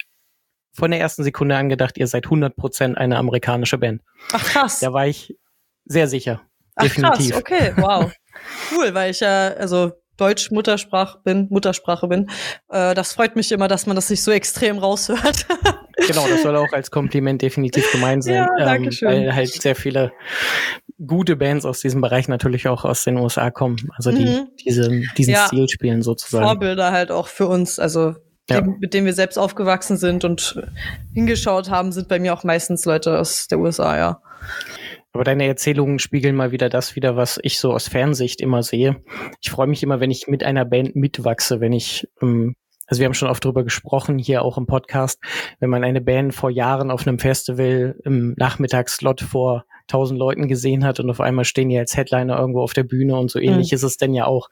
[0.72, 4.02] von der ersten Sekunde an gedacht, ihr seid 100% eine amerikanische Band.
[4.32, 4.78] Ach krass.
[4.78, 5.36] Da war ich
[5.84, 6.42] sehr sicher.
[6.74, 7.30] Ach, Definitiv.
[7.30, 8.10] Krass, okay, wow.
[8.72, 12.28] cool, weil ich ja, also Deutsch Muttersprache bin, Muttersprache bin.
[12.68, 15.46] Äh, das freut mich immer, dass man das nicht so extrem raushört.
[16.06, 18.34] genau, das soll auch als Kompliment definitiv gemeint sein.
[18.34, 19.10] Ja, danke schön.
[19.10, 20.12] Ähm, weil halt sehr viele
[21.06, 23.76] gute Bands aus diesem Bereich natürlich auch aus den USA kommen.
[23.96, 24.48] Also die mhm.
[24.62, 26.44] diese, diesen ja, Stil spielen sozusagen.
[26.44, 28.14] Vorbilder halt auch für uns, also
[28.50, 28.60] ja.
[28.60, 30.62] die, mit denen wir selbst aufgewachsen sind und
[31.14, 34.22] hingeschaut haben, sind bei mir auch meistens Leute aus der USA, ja.
[35.12, 39.02] Aber deine Erzählungen spiegeln mal wieder das wieder, was ich so aus Fernsicht immer sehe.
[39.40, 42.54] Ich freue mich immer, wenn ich mit einer Band mitwachse, wenn ich, ähm,
[42.86, 45.20] also wir haben schon oft drüber gesprochen, hier auch im Podcast,
[45.58, 50.84] wenn man eine Band vor Jahren auf einem Festival im Nachmittagsslot vor tausend Leuten gesehen
[50.84, 53.72] hat und auf einmal stehen die als Headliner irgendwo auf der Bühne und so ähnlich
[53.72, 53.74] mhm.
[53.74, 54.48] ist es denn ja auch.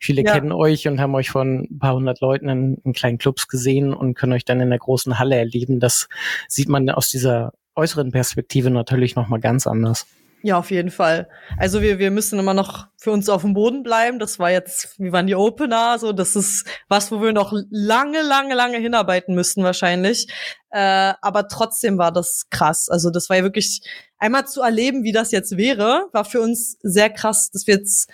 [0.00, 0.32] Viele ja.
[0.32, 3.92] kennen euch und haben euch von ein paar hundert Leuten in, in kleinen Clubs gesehen
[3.92, 5.78] und können euch dann in der großen Halle erleben.
[5.80, 6.08] Das
[6.48, 10.06] sieht man aus dieser äußeren Perspektive natürlich noch mal ganz anders.
[10.42, 11.28] Ja, auf jeden Fall.
[11.56, 14.20] Also wir, wir müssen immer noch für uns auf dem Boden bleiben.
[14.20, 15.98] Das war jetzt, wie waren die Opener?
[15.98, 20.28] So, das ist was, wo wir noch lange, lange, lange hinarbeiten müssten wahrscheinlich.
[20.70, 22.88] Äh, aber trotzdem war das krass.
[22.88, 23.80] Also das war ja wirklich
[24.18, 28.08] einmal zu erleben, wie das jetzt wäre, war für uns sehr krass, dass wir jetzt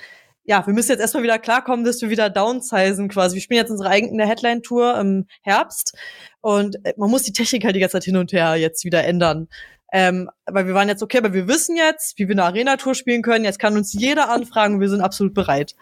[0.44, 3.35] ja, wir müssen jetzt erstmal wieder klarkommen, dass wir wieder downsizen quasi.
[3.35, 5.96] Wir spielen jetzt unsere eigene Headline-Tour im Herbst
[6.40, 9.04] und äh, man muss die Technik halt die ganze Zeit hin und her jetzt wieder
[9.04, 9.48] ändern.
[9.92, 13.22] Ähm, weil wir waren jetzt okay, aber wir wissen jetzt, wie wir eine Arena-Tour spielen
[13.22, 13.44] können.
[13.44, 15.76] Jetzt kann uns jeder anfragen, wir sind absolut bereit.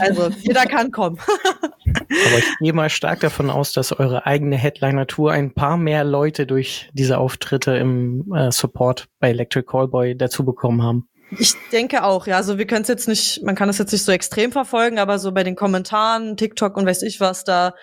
[0.00, 1.18] Also jeder kann kommen.
[1.18, 6.46] aber ich gehe mal stark davon aus, dass eure eigene Headliner-Tour ein paar mehr Leute
[6.46, 11.08] durch diese Auftritte im äh, Support bei Electric Callboy dazu bekommen haben.
[11.30, 12.36] Ich denke auch, ja.
[12.36, 15.18] Also wir können es jetzt nicht, man kann es jetzt nicht so extrem verfolgen, aber
[15.18, 17.74] so bei den Kommentaren, TikTok und weiß ich was, da,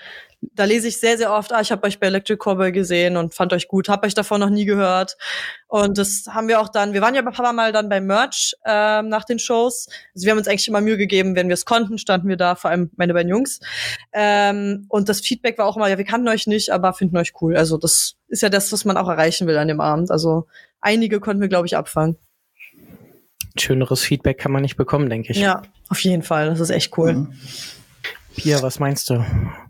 [0.41, 3.36] da lese ich sehr, sehr oft, ah, ich habe euch bei Electric Cowboy gesehen und
[3.36, 5.15] fand euch gut, habe euch davon noch nie gehört.
[5.67, 8.55] Und das haben wir auch dann, wir waren ja ein paar Mal dann beim Merch
[8.65, 9.88] ähm, nach den Shows.
[10.15, 12.55] Also wir haben uns eigentlich immer Mühe gegeben, wenn wir es konnten, standen wir da,
[12.55, 13.60] vor allem meine beiden Jungs.
[14.12, 17.34] Ähm, und das Feedback war auch immer, ja, wir kannten euch nicht, aber finden euch
[17.41, 17.55] cool.
[17.55, 20.10] Also das ist ja das, was man auch erreichen will an dem Abend.
[20.10, 20.47] Also
[20.81, 22.17] einige konnten wir, glaube ich, abfangen
[23.58, 25.39] schöneres Feedback kann man nicht bekommen, denke ich.
[25.39, 26.50] Ja, auf jeden Fall.
[26.50, 27.13] Das ist echt cool.
[27.13, 27.34] Mhm.
[28.36, 29.15] Pia, was meinst du?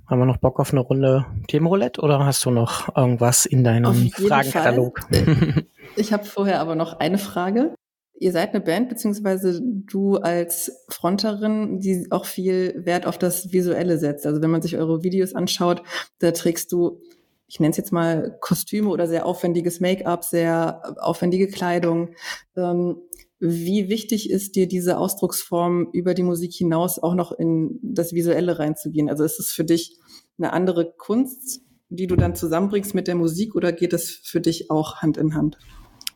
[0.08, 4.12] Haben wir noch Bock auf eine Runde Themenroulette oder hast du noch irgendwas in deinem
[4.12, 5.02] Fragenkatalog?
[5.96, 7.76] ich habe vorher aber noch eine Frage.
[8.18, 13.98] Ihr seid eine Band, beziehungsweise du als Fronterin, die auch viel Wert auf das Visuelle
[13.98, 14.26] setzt.
[14.26, 15.84] Also wenn man sich eure Videos anschaut,
[16.20, 17.02] da trägst du,
[17.48, 22.16] ich nenne es jetzt mal Kostüme oder sehr aufwendiges Make-up, sehr aufwendige Kleidung.
[22.56, 22.98] Ähm,
[23.48, 28.60] wie wichtig ist dir diese Ausdrucksform über die Musik hinaus auch noch in das Visuelle
[28.60, 29.10] reinzugehen?
[29.10, 29.98] Also ist es für dich
[30.38, 34.70] eine andere Kunst, die du dann zusammenbringst mit der Musik oder geht es für dich
[34.72, 35.58] auch Hand in Hand?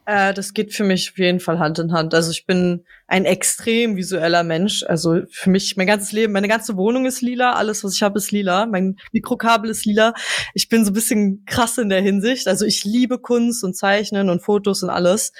[0.05, 2.13] Äh, das geht für mich auf jeden Fall Hand in Hand.
[2.13, 4.83] Also ich bin ein extrem visueller Mensch.
[4.87, 8.19] Also für mich, mein ganzes Leben, meine ganze Wohnung ist lila, alles, was ich habe,
[8.19, 10.13] ist lila, mein Mikrokabel ist lila.
[10.53, 12.47] Ich bin so ein bisschen krass in der Hinsicht.
[12.47, 15.31] Also ich liebe Kunst und Zeichnen und Fotos und alles.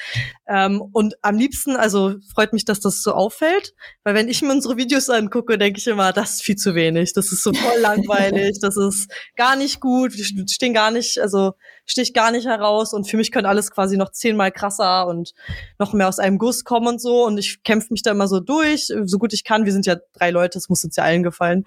[0.47, 4.51] Ähm, und am liebsten, also freut mich, dass das so auffällt, weil wenn ich mir
[4.51, 7.13] unsere Videos angucke, denke ich immer, das ist viel zu wenig.
[7.13, 11.53] Das ist so voll langweilig, das ist gar nicht gut, wir stehen gar nicht, also
[11.89, 15.33] stich gar nicht heraus und für mich könnte alles quasi noch zehnmal krasser und
[15.79, 18.39] noch mehr aus einem Guss kommen und so und ich kämpfe mich da immer so
[18.39, 19.65] durch, so gut ich kann.
[19.65, 21.65] Wir sind ja drei Leute, es muss uns ja allen gefallen.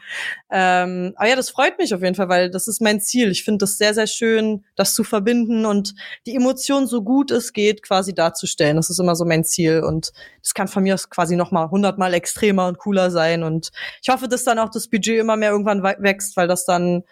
[0.50, 3.30] Ähm, aber ja, das freut mich auf jeden Fall, weil das ist mein Ziel.
[3.30, 5.94] Ich finde das sehr, sehr schön, das zu verbinden und
[6.26, 8.76] die Emotion so gut es geht quasi darzustellen.
[8.76, 11.70] Das ist immer so mein Ziel und das kann von mir aus quasi noch mal
[11.70, 13.70] hundertmal extremer und cooler sein und
[14.02, 17.04] ich hoffe, dass dann auch das Budget immer mehr irgendwann wächst, weil das dann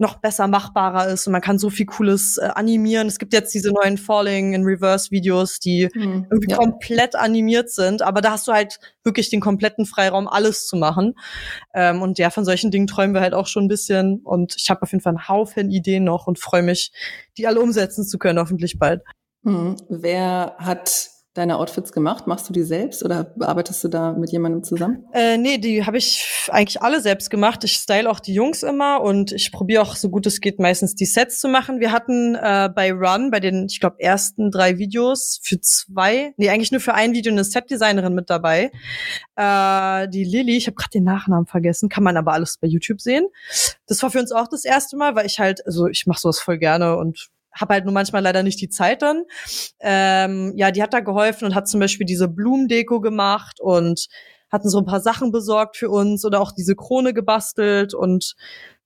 [0.00, 3.06] noch besser machbarer ist und man kann so viel Cooles äh, animieren.
[3.06, 6.56] Es gibt jetzt diese neuen Falling in Reverse Videos, die mhm, irgendwie ja.
[6.56, 11.14] komplett animiert sind, aber da hast du halt wirklich den kompletten Freiraum, alles zu machen.
[11.74, 14.70] Ähm, und ja, von solchen Dingen träumen wir halt auch schon ein bisschen und ich
[14.70, 16.92] habe auf jeden Fall einen Haufen Ideen noch und freue mich,
[17.36, 19.02] die alle umsetzen zu können, hoffentlich bald.
[19.42, 19.76] Mhm.
[19.88, 22.26] Wer hat deine Outfits gemacht?
[22.26, 25.04] Machst du die selbst oder bearbeitest du da mit jemandem zusammen?
[25.12, 27.62] Äh, nee, die habe ich eigentlich alle selbst gemacht.
[27.62, 30.94] Ich style auch die Jungs immer und ich probiere auch so gut es geht meistens
[30.94, 31.78] die Sets zu machen.
[31.78, 36.50] Wir hatten äh, bei Run, bei den, ich glaube, ersten drei Videos für zwei, nee,
[36.50, 38.72] eigentlich nur für ein Video eine Setdesignerin mit dabei.
[39.36, 43.00] Äh, die Lilly, ich habe gerade den Nachnamen vergessen, kann man aber alles bei YouTube
[43.00, 43.26] sehen.
[43.86, 46.40] Das war für uns auch das erste Mal, weil ich halt, also ich mache sowas
[46.40, 49.24] voll gerne und habe halt nur manchmal leider nicht die Zeit dann.
[49.80, 54.08] Ähm, ja, die hat da geholfen und hat zum Beispiel diese Blumendeko gemacht und
[54.50, 58.34] hatten so ein paar Sachen besorgt für uns oder auch diese Krone gebastelt und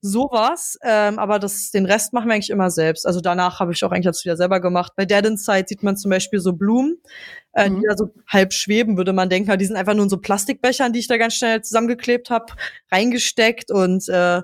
[0.01, 0.79] sowas.
[0.83, 3.07] Ähm, aber das, den Rest machen wir eigentlich immer selbst.
[3.07, 4.93] Also danach habe ich auch eigentlich jetzt wieder selber gemacht.
[4.97, 6.99] Bei Dead Inside sieht man zum Beispiel so Blumen,
[7.55, 7.81] äh, mhm.
[7.81, 9.57] die da so halb schweben, würde man denken.
[9.59, 12.53] Die sind einfach nur in so Plastikbechern, die ich da ganz schnell zusammengeklebt habe,
[12.93, 14.43] reingesteckt und äh,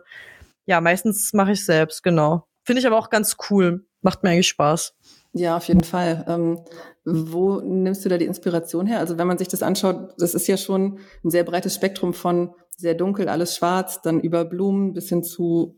[0.65, 2.47] ja, meistens mache ich selbst, genau.
[2.65, 3.85] Finde ich aber auch ganz cool.
[4.03, 4.95] Macht mir eigentlich Spaß.
[5.33, 6.25] Ja, auf jeden Fall.
[6.29, 6.61] Ähm,
[7.05, 8.99] wo nimmst du da die Inspiration her?
[8.99, 12.55] Also wenn man sich das anschaut, das ist ja schon ein sehr breites Spektrum von
[12.77, 15.77] sehr dunkel, alles schwarz, dann über Blumen bis hin zu,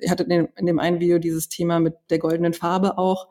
[0.00, 3.28] ihr hattet in dem, in dem einen Video dieses Thema mit der goldenen Farbe auch.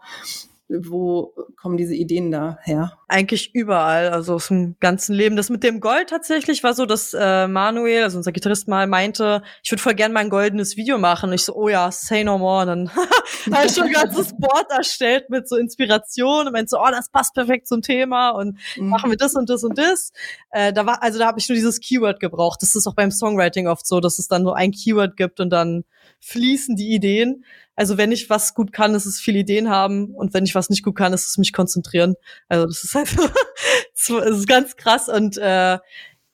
[0.84, 2.98] Wo kommen diese Ideen da her?
[3.08, 5.36] Eigentlich überall, also aus dem ganzen Leben.
[5.36, 9.42] Das mit dem Gold tatsächlich war so, dass äh, Manuel, also unser Gitarrist mal meinte,
[9.64, 11.30] ich würde voll gern mal ein goldenes Video machen.
[11.30, 12.66] Und ich so, oh ja, say no more.
[12.66, 12.90] Dann
[13.52, 17.10] habe ich schon ein ganzes Board erstellt mit so Inspiration und meinte so, oh, das
[17.10, 18.90] passt perfekt zum Thema und mhm.
[18.90, 20.12] machen wir das und das und das.
[20.52, 22.62] Äh, da war, also da habe ich nur dieses Keyword gebraucht.
[22.62, 25.50] Das ist auch beim Songwriting oft so, dass es dann nur ein Keyword gibt und
[25.50, 25.84] dann
[26.20, 27.46] fließen die Ideen.
[27.76, 30.70] Also wenn ich was gut kann, ist es viel Ideen haben und wenn ich was
[30.70, 32.16] nicht gut kann, ist es mich konzentrieren.
[32.48, 33.10] Also das ist halt
[34.08, 35.80] das ist ganz krass und äh,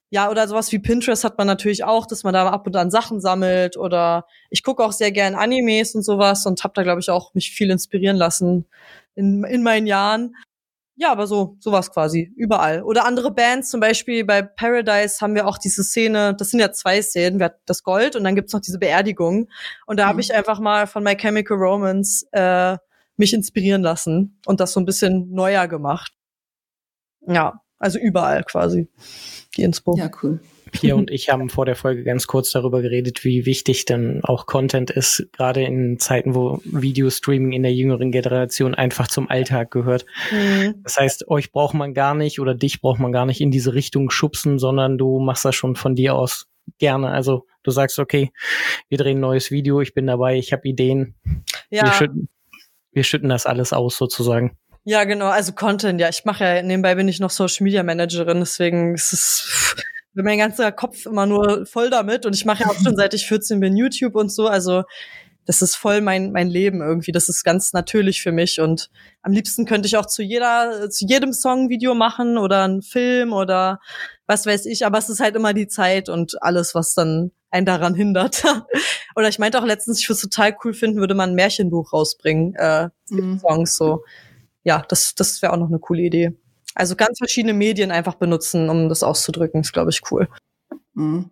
[0.09, 2.89] ja, oder sowas wie Pinterest hat man natürlich auch, dass man da ab und an
[2.91, 7.01] Sachen sammelt oder ich gucke auch sehr gern Animes und sowas und habe da glaube
[7.01, 8.65] ich auch mich viel inspirieren lassen
[9.15, 10.35] in, in meinen Jahren.
[10.99, 12.81] Ja, aber so, sowas quasi, überall.
[12.81, 16.71] Oder andere Bands, zum Beispiel bei Paradise haben wir auch diese Szene, das sind ja
[16.71, 19.47] zwei Szenen, wir hatten das Gold und dann gibt's noch diese Beerdigung.
[19.85, 20.09] Und da mhm.
[20.09, 22.77] habe ich einfach mal von My Chemical Romance äh,
[23.15, 26.13] mich inspirieren lassen und das so ein bisschen neuer gemacht.
[27.27, 28.89] Ja, also überall quasi,
[29.55, 29.95] die Inspo.
[29.97, 30.39] Ja, cool.
[30.71, 34.45] Pia und ich haben vor der Folge ganz kurz darüber geredet, wie wichtig denn auch
[34.45, 40.05] Content ist, gerade in Zeiten, wo Videostreaming in der jüngeren Generation einfach zum Alltag gehört.
[40.31, 40.75] Mhm.
[40.83, 43.73] Das heißt, euch braucht man gar nicht oder dich braucht man gar nicht in diese
[43.73, 47.09] Richtung schubsen, sondern du machst das schon von dir aus gerne.
[47.09, 48.31] Also du sagst, okay,
[48.89, 51.15] wir drehen ein neues Video, ich bin dabei, ich habe Ideen.
[51.69, 51.85] Ja.
[51.85, 52.29] Wir schütten,
[52.91, 54.57] wir schütten das alles aus sozusagen.
[54.83, 58.39] Ja, genau, also Content, ja, ich mache ja nebenbei bin ich noch Social Media Managerin,
[58.39, 59.75] deswegen ist es
[60.23, 63.27] mein ganzer Kopf immer nur voll damit und ich mache ja auch schon seit ich
[63.27, 64.83] 14 bin YouTube und so, also
[65.45, 68.89] das ist voll mein mein Leben irgendwie, das ist ganz natürlich für mich und
[69.21, 73.33] am liebsten könnte ich auch zu jeder zu jedem Song Video machen oder einen Film
[73.33, 73.79] oder
[74.27, 77.65] was weiß ich, aber es ist halt immer die Zeit und alles, was dann einen
[77.65, 78.43] daran hindert.
[79.15, 81.93] oder ich meinte auch letztens, ich würde es total cool finden, würde man ein Märchenbuch
[81.93, 83.39] rausbringen, äh, mhm.
[83.39, 84.03] Songs so.
[84.63, 86.33] Ja, das das wäre auch noch eine coole Idee.
[86.77, 90.27] Also ganz verschiedene Medien einfach benutzen, um das auszudrücken, ist, glaube ich, cool.
[90.93, 91.31] Mhm.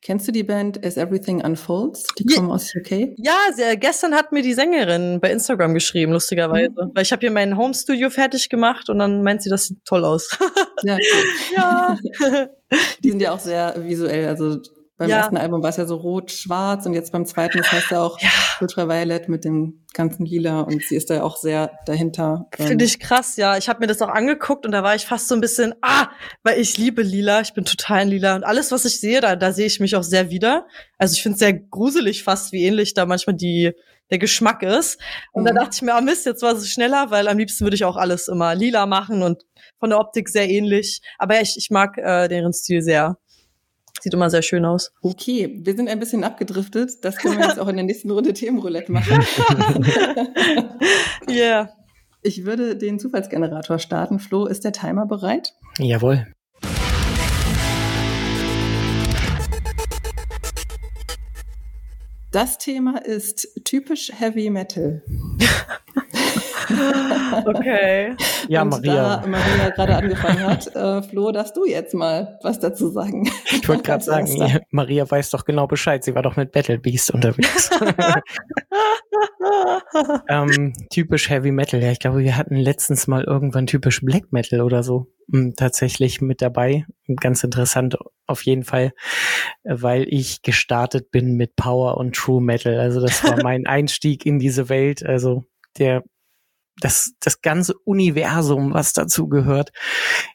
[0.00, 2.04] Kennst du die Band As Everything Unfolds?
[2.18, 3.12] Die ja, kommen aus UK?
[3.18, 6.70] Ja, sehr, gestern hat mir die Sängerin bei Instagram geschrieben, lustigerweise.
[6.70, 6.92] Mhm.
[6.94, 10.04] Weil ich habe hier mein Home-Studio fertig gemacht und dann meint sie, das sieht toll
[10.04, 10.38] aus.
[10.82, 10.96] Ja,
[11.56, 11.98] ja.
[13.04, 14.60] die sind ja auch sehr visuell, also
[14.98, 15.18] beim ja.
[15.18, 18.18] ersten Album war es ja so rot-schwarz und jetzt beim zweiten, das heißt ja auch
[18.20, 18.30] ja.
[18.60, 22.46] Ultraviolet mit dem ganzen Lila und sie ist da auch sehr dahinter.
[22.54, 23.58] Finde ich krass, ja.
[23.58, 26.08] Ich habe mir das auch angeguckt und da war ich fast so ein bisschen, ah,
[26.42, 29.36] weil ich liebe Lila, ich bin total in Lila und alles, was ich sehe, da,
[29.36, 30.66] da sehe ich mich auch sehr wieder.
[30.96, 33.72] Also ich finde es sehr gruselig fast, wie ähnlich da manchmal die
[34.10, 35.00] der Geschmack ist.
[35.32, 35.46] Und mhm.
[35.48, 37.84] da dachte ich mir, ah Mist, jetzt war es schneller, weil am liebsten würde ich
[37.84, 39.42] auch alles immer lila machen und
[39.78, 41.00] von der Optik sehr ähnlich.
[41.18, 43.16] Aber ich, ich mag äh, deren Stil sehr.
[44.00, 44.92] Sieht immer sehr schön aus.
[45.02, 47.04] Okay, wir sind ein bisschen abgedriftet.
[47.04, 49.24] Das können wir jetzt auch in der nächsten Runde Themenroulette machen.
[51.28, 51.34] Ja.
[51.34, 51.70] yeah.
[52.22, 54.20] Ich würde den Zufallsgenerator starten.
[54.20, 55.54] Flo, ist der Timer bereit?
[55.78, 56.26] Jawohl.
[62.30, 65.02] Das Thema ist typisch Heavy Metal.
[67.46, 68.14] okay.
[68.48, 69.18] Ja, Und Maria.
[69.18, 73.30] Da Maria gerade angefangen hat, äh, Flo, darfst du jetzt mal was dazu sagen?
[73.50, 76.04] Ich wollte gerade sagen, ja, Maria weiß doch genau Bescheid.
[76.04, 77.70] Sie war doch mit Battle Beast unterwegs.
[80.28, 81.82] ähm, typisch Heavy Metal.
[81.82, 86.20] Ja, ich glaube, wir hatten letztens mal irgendwann typisch Black Metal oder so hm, tatsächlich
[86.20, 86.84] mit dabei.
[87.20, 88.92] Ganz interessant auf jeden Fall,
[89.64, 92.78] weil ich gestartet bin mit Power und True Metal.
[92.78, 95.04] Also das war mein Einstieg in diese Welt.
[95.04, 95.44] Also
[95.78, 96.02] der
[96.80, 99.72] das, das ganze Universum, was dazu gehört,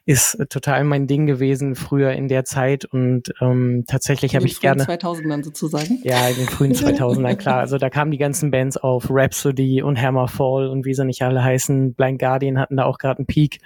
[0.06, 4.82] ist total mein Ding gewesen früher in der Zeit und ähm, tatsächlich habe ich gerne.
[4.82, 6.00] In den 2000ern sozusagen?
[6.02, 7.58] Ja, in den frühen 2000ern, klar.
[7.58, 11.44] Also da kamen die ganzen Bands auf, Rhapsody und Hammerfall und wie sie nicht alle
[11.44, 11.94] heißen.
[11.94, 13.60] Blind Guardian hatten da auch gerade einen Peak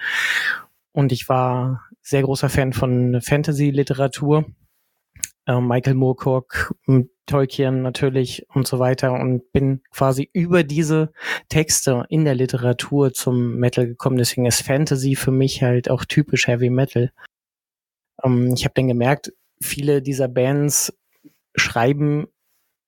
[0.93, 4.45] und ich war sehr großer Fan von Fantasy-Literatur.
[5.47, 6.75] Äh, Michael Moorcock,
[7.27, 11.13] Tolkien natürlich und so weiter und bin quasi über diese
[11.49, 14.17] Texte in der Literatur zum Metal gekommen.
[14.17, 17.13] Deswegen ist Fantasy für mich halt auch typisch Heavy Metal.
[18.23, 20.97] Ähm, ich habe dann gemerkt, viele dieser Bands
[21.57, 22.27] schreiben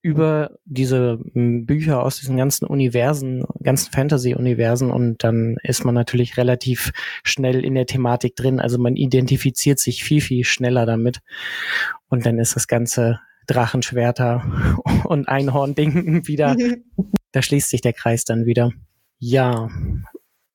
[0.01, 6.91] über diese Bücher aus diesen ganzen Universen, ganzen Fantasy-Universen und dann ist man natürlich relativ
[7.23, 8.61] schnell in der Thematik drin.
[8.61, 11.19] Also man identifiziert sich viel, viel schneller damit
[12.07, 14.43] und dann ist das Ganze Drachenschwerter
[15.05, 16.55] und Einhorn-Ding wieder.
[17.31, 18.71] da schließt sich der Kreis dann wieder.
[19.19, 19.69] Ja.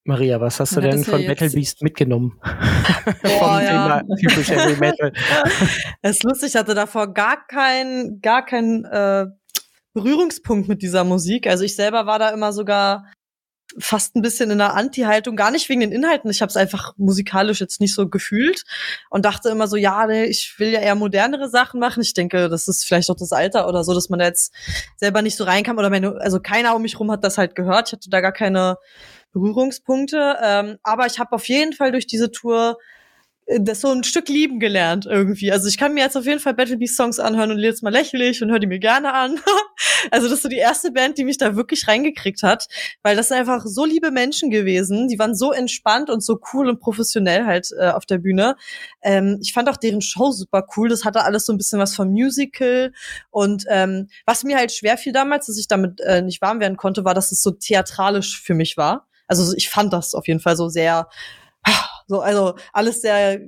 [0.07, 2.38] Maria, was hast du ja, denn von ja Metal Beast mitgenommen?
[3.22, 4.02] Boah, ja.
[4.18, 5.12] typisch Heavy Metal.
[6.02, 9.26] Es ist lustig, ich hatte davor gar keinen gar kein, äh,
[9.94, 11.46] Berührungspunkt mit dieser Musik.
[11.46, 13.07] Also ich selber war da immer sogar
[13.78, 16.30] fast ein bisschen in einer Anti-Haltung, gar nicht wegen den Inhalten.
[16.30, 18.64] Ich habe es einfach musikalisch jetzt nicht so gefühlt
[19.10, 22.02] und dachte immer so, ja, nee, ich will ja eher modernere Sachen machen.
[22.02, 24.54] Ich denke, das ist vielleicht auch das Alter oder so, dass man da jetzt
[24.96, 27.88] selber nicht so reinkam oder meine, also keiner um mich rum hat das halt gehört.
[27.88, 28.78] Ich hatte da gar keine
[29.32, 32.78] Berührungspunkte, ähm, aber ich habe auf jeden Fall durch diese Tour
[33.46, 35.52] das so ein Stück lieben gelernt irgendwie.
[35.52, 37.90] Also ich kann mir jetzt auf jeden Fall Battle Beast Songs anhören und jetzt mal
[37.92, 39.38] lächerlich und höre die mir gerne an.
[40.11, 42.68] also das ist so die erste Band, die mich da wirklich reingekriegt hat,
[43.02, 45.09] weil das sind einfach so liebe Menschen gewesen.
[45.09, 48.57] Die waren so entspannt und so cool und professionell halt äh, auf der Bühne.
[49.02, 50.88] Ähm, ich fand auch deren Show super cool.
[50.88, 52.92] Das hatte alles so ein bisschen was vom Musical
[53.30, 56.78] und ähm, was mir halt schwer fiel damals, dass ich damit äh, nicht warm werden
[56.78, 59.07] konnte, war, dass es so theatralisch für mich war.
[59.26, 61.09] Also ich fand das auf jeden Fall so sehr
[62.06, 63.40] so, also alles sehr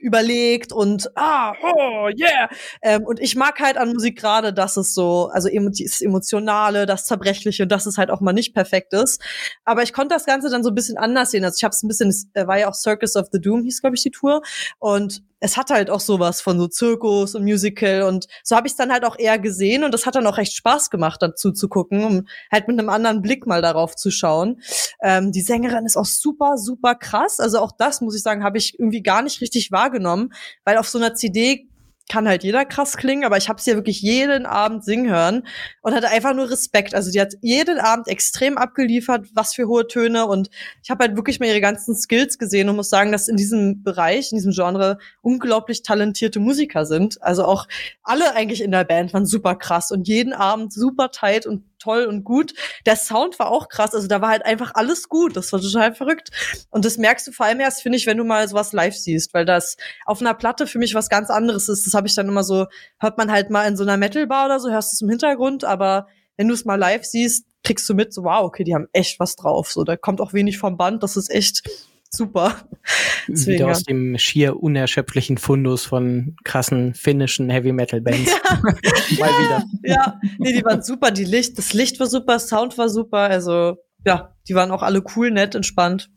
[0.00, 2.48] überlegt und ah, oh, yeah.
[2.82, 7.04] Ähm, und ich mag halt an Musik gerade, dass es so, also das Emotionale, das
[7.04, 9.22] Zerbrechliche, dass es halt auch mal nicht perfekt ist.
[9.64, 11.44] Aber ich konnte das Ganze dann so ein bisschen anders sehen.
[11.44, 13.82] Also ich habe es ein bisschen, es war ja auch Circus of the Doom, hieß,
[13.82, 14.40] glaube ich, die Tour.
[14.78, 18.74] Und es hat halt auch sowas von so Zirkus und Musical und so habe ich
[18.74, 21.50] es dann halt auch eher gesehen und das hat dann auch recht Spaß gemacht, dazu
[21.52, 24.60] zu gucken, um halt mit einem anderen Blick mal darauf zu schauen.
[25.02, 27.40] Ähm, die Sängerin ist auch super, super krass.
[27.40, 30.32] Also auch das, muss ich sagen, habe ich irgendwie gar nicht richtig wahrgenommen,
[30.64, 31.69] weil auf so einer CD
[32.10, 35.46] kann halt jeder krass klingen, aber ich habe sie ja wirklich jeden Abend singen hören
[35.80, 36.94] und hatte einfach nur Respekt.
[36.94, 40.50] Also die hat jeden Abend extrem abgeliefert, was für hohe Töne und
[40.82, 43.84] ich habe halt wirklich mal ihre ganzen Skills gesehen und muss sagen, dass in diesem
[43.84, 47.22] Bereich, in diesem Genre unglaublich talentierte Musiker sind.
[47.22, 47.68] Also auch
[48.02, 52.04] alle eigentlich in der Band waren super krass und jeden Abend super tight und toll
[52.04, 52.54] und gut.
[52.86, 55.36] Der Sound war auch krass, also da war halt einfach alles gut.
[55.36, 56.30] Das war total verrückt.
[56.70, 59.34] Und das merkst du vor allem erst, finde ich, wenn du mal sowas live siehst,
[59.34, 61.86] weil das auf einer Platte für mich was ganz anderes ist.
[61.86, 62.66] Das habe ich dann immer so,
[62.98, 65.64] hört man halt mal in so einer Metal-Bar oder so, hörst du es im Hintergrund,
[65.64, 68.88] aber wenn du es mal live siehst, kriegst du mit, so wow, okay, die haben
[68.92, 69.70] echt was drauf.
[69.70, 71.62] So, da kommt auch wenig vom Band, das ist echt
[72.10, 72.54] super.
[73.28, 78.30] Deswegen, Wieder aus dem schier unerschöpflichen Fundus von krassen finnischen Heavy Metal Bands.
[78.30, 78.54] Ja.
[78.62, 79.64] Mal wieder.
[79.82, 81.10] Ja, nee, die waren super.
[81.10, 83.18] Die Licht, das Licht war super, Sound war super.
[83.18, 86.10] Also ja, die waren auch alle cool, nett, entspannt.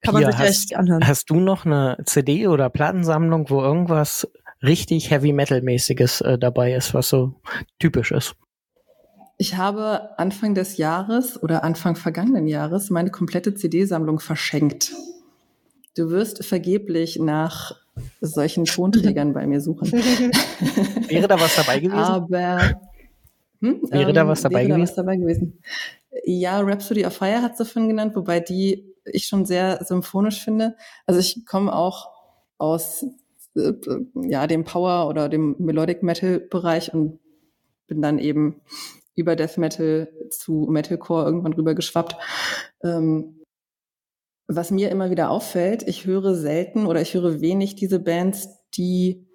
[0.00, 1.06] Kann man Pia, sich hast, echt anhören.
[1.06, 4.26] Hast du noch eine CD oder Plattensammlung, wo irgendwas
[4.62, 7.34] richtig Heavy Metal mäßiges äh, dabei ist, was so
[7.78, 8.36] typisch ist?
[9.38, 14.92] Ich habe Anfang des Jahres oder Anfang vergangenen Jahres meine komplette CD-Sammlung verschenkt.
[15.94, 17.76] Du wirst vergeblich nach
[18.20, 19.92] solchen Tonträgern bei mir suchen.
[21.08, 21.98] wäre da was dabei gewesen?
[21.98, 22.80] Aber
[23.60, 24.78] hm, wäre ähm, da was dabei wäre gewesen?
[24.78, 25.58] Da was dabei gewesen?
[26.24, 30.76] Ja, Rhapsody of Fire hat sie davon genannt, wobei die ich schon sehr symphonisch finde.
[31.06, 32.10] Also ich komme auch
[32.58, 33.04] aus
[33.54, 33.72] äh,
[34.14, 37.18] ja dem Power oder dem Melodic Metal Bereich und
[37.86, 38.60] bin dann eben
[39.16, 42.16] über Death Metal zu Metalcore irgendwann rüber geschwappt.
[42.84, 43.40] Ähm,
[44.46, 49.26] was mir immer wieder auffällt, ich höre selten oder ich höre wenig diese Bands, die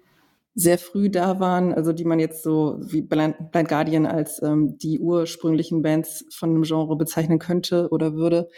[0.54, 4.76] sehr früh da waren, also die man jetzt so wie Blind, Blind Guardian als ähm,
[4.78, 8.48] die ursprünglichen Bands von einem Genre bezeichnen könnte oder würde.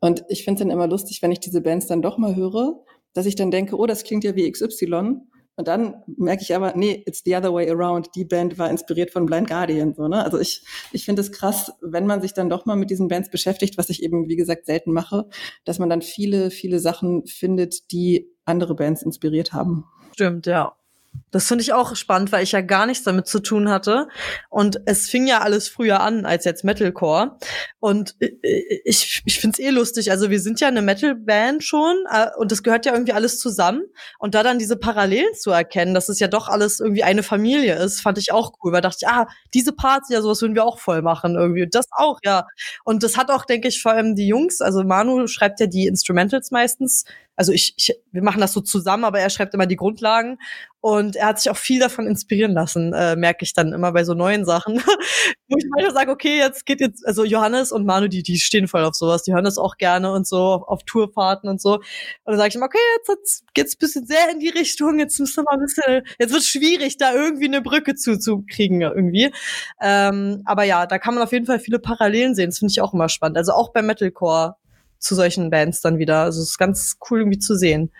[0.00, 2.84] Und ich finde es dann immer lustig, wenn ich diese Bands dann doch mal höre,
[3.14, 5.20] dass ich dann denke, oh, das klingt ja wie XY.
[5.58, 8.14] Und dann merke ich aber, nee, it's the other way around.
[8.14, 9.92] Die Band war inspiriert von Blind Guardian.
[9.92, 10.24] So, ne?
[10.24, 13.28] Also ich, ich finde es krass, wenn man sich dann doch mal mit diesen Bands
[13.28, 15.28] beschäftigt, was ich eben, wie gesagt, selten mache,
[15.64, 19.84] dass man dann viele, viele Sachen findet, die andere Bands inspiriert haben.
[20.12, 20.77] Stimmt, ja.
[21.30, 24.08] Das finde ich auch spannend, weil ich ja gar nichts damit zu tun hatte.
[24.48, 27.36] Und es fing ja alles früher an als jetzt Metalcore.
[27.80, 30.10] Und ich, ich finde es eh lustig.
[30.10, 33.82] Also wir sind ja eine Metal-Band schon äh, und das gehört ja irgendwie alles zusammen.
[34.18, 37.74] Und da dann diese Parallelen zu erkennen, dass es ja doch alles irgendwie eine Familie
[37.76, 38.72] ist, fand ich auch cool.
[38.72, 41.62] Weil dachte ich, ah, diese Parts, ja, sowas würden wir auch voll machen irgendwie.
[41.62, 42.46] Und das auch, ja.
[42.84, 45.86] Und das hat auch, denke ich, vor allem die Jungs, also Manu schreibt ja die
[45.86, 47.04] Instrumentals meistens,
[47.38, 50.38] also ich, ich, wir machen das so zusammen, aber er schreibt immer die Grundlagen
[50.80, 54.04] und er hat sich auch viel davon inspirieren lassen, äh, merke ich dann immer bei
[54.04, 54.76] so neuen Sachen.
[55.48, 58.68] Wo ich manchmal sage, okay, jetzt geht jetzt, also Johannes und Manu, die, die stehen
[58.68, 61.74] voll auf sowas, die hören das auch gerne und so, auf, auf Tourfahrten und so.
[61.74, 61.84] Und
[62.24, 65.18] dann sage ich immer, okay, jetzt, jetzt geht's ein bisschen sehr in die Richtung, jetzt
[65.18, 69.32] müssen wir mal ein bisschen, jetzt wird schwierig, da irgendwie eine Brücke zuzukriegen irgendwie.
[69.80, 72.80] Ähm, aber ja, da kann man auf jeden Fall viele Parallelen sehen, das finde ich
[72.80, 73.36] auch immer spannend.
[73.36, 74.54] Also auch beim Metalcore
[75.00, 76.22] zu solchen Bands dann wieder.
[76.22, 77.90] Also es ist ganz cool irgendwie zu sehen.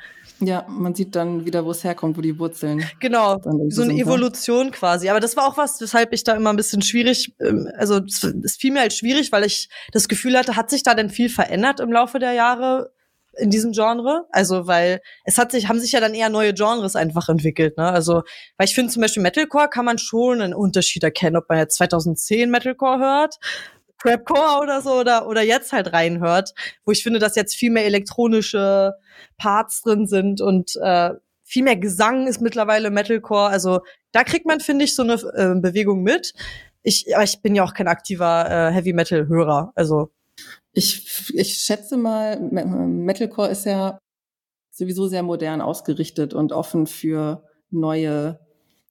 [0.41, 2.84] Ja, man sieht dann wieder, wo es herkommt, wo die Wurzeln.
[3.01, 5.09] Genau, so eine Evolution quasi.
[5.09, 8.57] Aber das war auch was, weshalb ich da immer ein bisschen schwierig, ähm, also es
[8.57, 11.80] fiel mir halt schwierig, weil ich das Gefühl hatte, hat sich da denn viel verändert
[11.80, 12.93] im Laufe der Jahre
[13.36, 14.26] in diesem Genre?
[14.30, 17.89] Also, weil es hat sich, haben sich ja dann eher neue Genres einfach entwickelt, ne?
[17.89, 18.22] Also,
[18.57, 21.76] weil ich finde zum Beispiel Metalcore kann man schon einen Unterschied erkennen, ob man jetzt
[21.76, 23.39] 2010 Metalcore hört
[23.99, 27.84] Crapcore oder so oder, oder jetzt halt reinhört, wo ich finde, dass jetzt viel mehr
[27.84, 28.94] elektronische
[29.36, 31.11] Parts drin sind und äh,
[31.44, 33.49] viel mehr Gesang ist mittlerweile Metalcore.
[33.49, 33.80] Also
[34.12, 36.34] da kriegt man, finde ich, so eine äh, Bewegung mit.
[36.82, 39.72] Ich, aber ich bin ja auch kein aktiver äh, Heavy Metal Hörer.
[39.74, 40.11] Also
[40.72, 43.99] ich, ich schätze mal, Metalcore ist ja
[44.70, 48.38] sowieso sehr modern ausgerichtet und offen für neue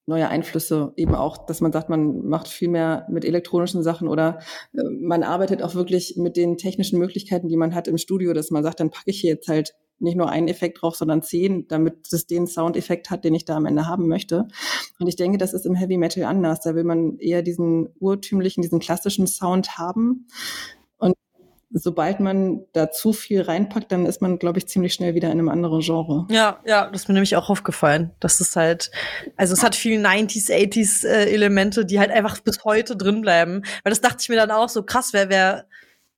[0.08, 4.40] neue Einflüsse, eben auch, dass man sagt, man macht viel mehr mit elektronischen Sachen oder
[4.74, 8.50] äh, man arbeitet auch wirklich mit den technischen Möglichkeiten, die man hat im Studio, dass
[8.50, 11.68] man sagt, dann packe ich hier jetzt halt nicht nur einen Effekt drauf, sondern zehn,
[11.68, 14.48] damit es den Soundeffekt hat, den ich da am Ende haben möchte.
[15.00, 16.62] Und ich denke, das ist im Heavy Metal anders.
[16.62, 20.28] Da will man eher diesen urtümlichen, diesen klassischen Sound haben
[21.70, 25.40] sobald man da zu viel reinpackt, dann ist man, glaube ich, ziemlich schnell wieder in
[25.40, 26.26] einem anderen Genre.
[26.30, 28.12] Ja, ja, das ist mir nämlich auch aufgefallen.
[28.20, 28.92] Das ist halt,
[29.36, 33.64] also es hat viel 90s, 80s äh, Elemente, die halt einfach bis heute drin bleiben.
[33.84, 35.66] Weil das dachte ich mir dann auch so, krass, wer, wer,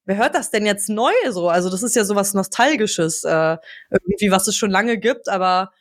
[0.06, 1.50] wer hört das denn jetzt neu so?
[1.50, 3.58] Also das ist ja sowas Nostalgisches, äh,
[3.90, 5.72] irgendwie, was es schon lange gibt, aber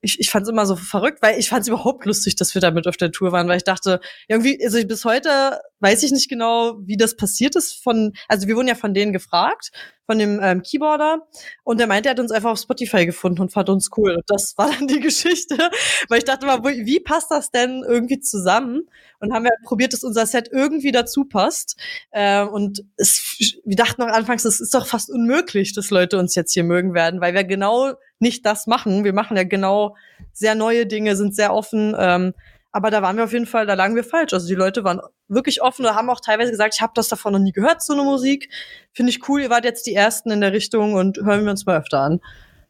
[0.00, 2.60] ich, ich fand es immer so verrückt, weil ich fand es überhaupt lustig, dass wir
[2.60, 6.28] damit auf der Tour waren, weil ich dachte, irgendwie, also bis heute weiß ich nicht
[6.28, 9.70] genau, wie das passiert ist von, also wir wurden ja von denen gefragt,
[10.06, 11.26] von dem ähm, Keyboarder,
[11.62, 14.16] und der meinte, er hat uns einfach auf Spotify gefunden und fand uns cool.
[14.16, 15.56] Und das war dann die Geschichte,
[16.08, 18.88] weil ich dachte mal, wie passt das denn irgendwie zusammen?
[19.20, 21.76] Und haben wir halt probiert, dass unser Set irgendwie dazu passt.
[22.10, 26.34] Äh, und es, wir dachten auch anfangs, es ist doch fast unmöglich, dass Leute uns
[26.34, 29.04] jetzt hier mögen werden, weil wir genau nicht das machen.
[29.04, 29.96] Wir machen ja genau
[30.32, 31.94] sehr neue Dinge, sind sehr offen.
[31.98, 32.34] Ähm,
[32.72, 34.32] aber da waren wir auf jeden Fall, da lagen wir falsch.
[34.32, 37.32] Also die Leute waren wirklich offen und haben auch teilweise gesagt, ich habe das davon
[37.32, 38.48] noch nie gehört, so eine Musik.
[38.92, 41.66] Finde ich cool, ihr wart jetzt die Ersten in der Richtung und hören wir uns
[41.66, 42.20] mal öfter an.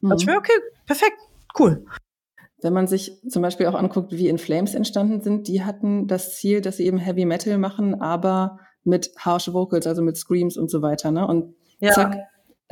[0.01, 0.15] Mhm.
[0.19, 0.53] Ich mir, okay,
[0.87, 1.19] perfekt,
[1.59, 1.85] cool.
[2.63, 6.37] Wenn man sich zum Beispiel auch anguckt, wie In Flames entstanden sind, die hatten das
[6.37, 10.71] Ziel, dass sie eben Heavy Metal machen, aber mit harsh Vocals, also mit Screams und
[10.71, 11.11] so weiter.
[11.11, 11.27] Ne?
[11.27, 11.93] Und ja.
[11.93, 12.17] zack,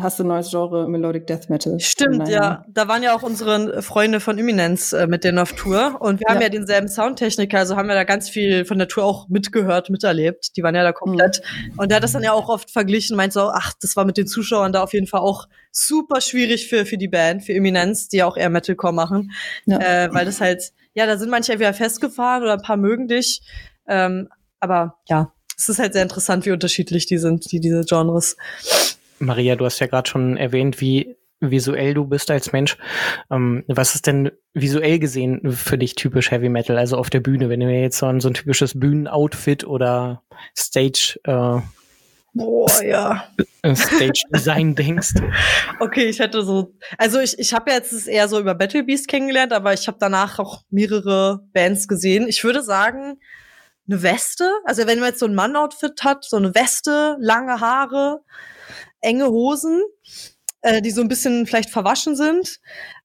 [0.00, 1.78] hast du ein neues Genre Melodic Death Metal.
[1.80, 2.64] Stimmt, ja.
[2.68, 6.26] Da waren ja auch unsere Freunde von Imminence äh, mit denen auf Tour und wir
[6.28, 6.34] ja.
[6.34, 9.90] haben ja denselben Soundtechniker, also haben wir da ganz viel von der Tour auch mitgehört,
[9.90, 10.56] miterlebt.
[10.56, 11.42] Die waren ja da komplett.
[11.42, 11.78] Mhm.
[11.78, 14.16] Und der hat das dann ja auch oft verglichen, meint so, ach, das war mit
[14.16, 18.08] den Zuschauern da auf jeden Fall auch super schwierig für, für die Band, für Imminence,
[18.08, 19.32] die ja auch eher Metalcore machen.
[19.66, 19.78] Ja.
[19.78, 23.42] Äh, weil das halt, ja, da sind manche entweder festgefahren oder ein paar mögen dich.
[23.88, 24.28] Ähm,
[24.60, 28.36] aber ja, es ist halt sehr interessant, wie unterschiedlich die sind, die diese Genres.
[29.18, 32.76] Maria, du hast ja gerade schon erwähnt, wie visuell du bist als Mensch.
[33.30, 37.48] Ähm, was ist denn visuell gesehen für dich typisch Heavy Metal, also auf der Bühne,
[37.48, 40.22] wenn du mir jetzt so an so ein typisches Bühnenoutfit oder
[40.56, 41.60] Stage äh,
[42.34, 43.24] Boah, ja.
[43.74, 45.14] Stage Design denkst.
[45.80, 49.08] Okay, ich hätte so, also ich, ich habe jetzt es eher so über Battle Beast
[49.08, 52.28] kennengelernt, aber ich habe danach auch mehrere Bands gesehen.
[52.28, 53.18] Ich würde sagen,
[53.88, 58.20] eine Weste, also wenn man jetzt so ein Mann-Outfit hat, so eine Weste, lange Haare,
[59.00, 59.82] enge Hosen,
[60.62, 62.60] äh, die so ein bisschen vielleicht verwaschen sind.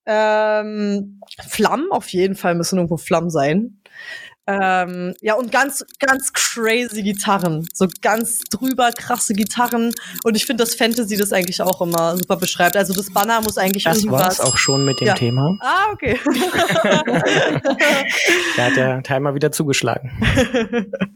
[0.06, 3.80] Ähm, Flammen, auf jeden Fall müssen irgendwo Flammen sein.
[4.46, 7.66] Ähm, ja, und ganz, ganz crazy Gitarren.
[7.74, 9.94] So ganz drüber krasse Gitarren.
[10.24, 12.76] Und ich finde, dass Fantasy das eigentlich auch immer super beschreibt.
[12.76, 14.38] Also das Banner muss eigentlich das irgendwas.
[14.38, 15.14] Das auch schon mit dem ja.
[15.14, 15.58] Thema.
[15.62, 16.20] Ah, okay.
[18.58, 20.12] da hat der Timer wieder zugeschlagen.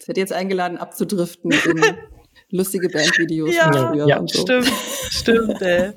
[0.00, 1.82] Es wird jetzt eingeladen, abzudriften in
[2.50, 4.42] lustige Bandvideos ja, ja, und so.
[4.42, 4.72] Stimmt,
[5.10, 5.92] stimmt, ey.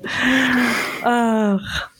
[1.02, 1.90] Ach.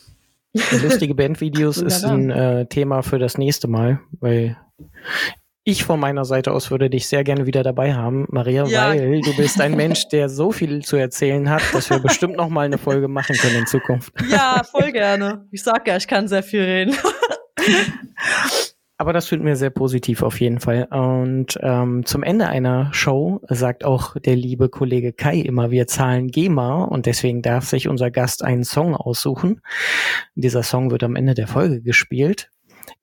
[0.82, 4.57] Lustige Bandvideos ist ein äh, Thema für das nächste Mal, weil
[5.64, 8.88] ich von meiner Seite aus würde dich sehr gerne wieder dabei haben, Maria, ja.
[8.88, 12.48] weil du bist ein Mensch, der so viel zu erzählen hat, dass wir bestimmt noch
[12.48, 14.12] mal eine Folge machen können in Zukunft.
[14.28, 15.46] Ja, voll gerne.
[15.53, 16.96] Ich sag ja, ich kann sehr viel reden.
[19.03, 20.84] Aber das finden wir sehr positiv auf jeden Fall.
[20.84, 26.28] Und ähm, zum Ende einer Show sagt auch der liebe Kollege Kai immer, wir zahlen
[26.28, 29.61] GEMA und deswegen darf sich unser Gast einen Song aussuchen.
[30.36, 32.50] Dieser Song wird am Ende der Folge gespielt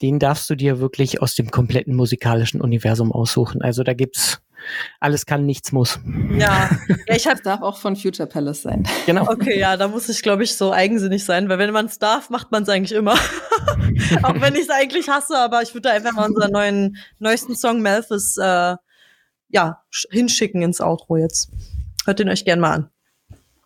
[0.02, 3.62] den darfst du dir wirklich aus dem kompletten musikalischen Universum aussuchen.
[3.62, 4.42] Also da gibt's
[5.00, 6.00] alles kann, nichts muss.
[6.38, 6.70] Ja,
[7.08, 8.88] ja ich hab, darf auch von Future Palace sein.
[9.06, 9.28] Genau.
[9.30, 12.30] Okay, ja, da muss ich, glaube ich, so eigensinnig sein, weil wenn man es darf,
[12.30, 13.14] macht man es eigentlich immer.
[14.24, 17.56] auch wenn ich es eigentlich hasse, aber ich würde da einfach mal unseren neuen, neuesten
[17.56, 18.76] Song Malthus äh,
[19.50, 21.50] ja, hinschicken ins Outro jetzt.
[22.06, 22.90] Hört den euch gern mal an.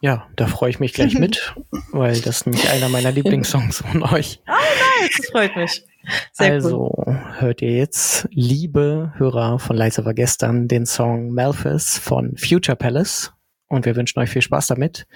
[0.03, 1.55] Ja, da freue ich mich gleich mit,
[1.93, 4.41] weil das ist nämlich einer meiner Lieblingssongs von euch.
[4.47, 4.59] Ah,
[5.01, 5.85] nice, das freut mich.
[6.33, 7.21] Sehr also cool.
[7.39, 13.31] hört ihr jetzt, liebe Hörer von Leise war gestern, den Song Malthus von Future Palace.
[13.69, 15.07] Und wir wünschen euch viel Spaß damit.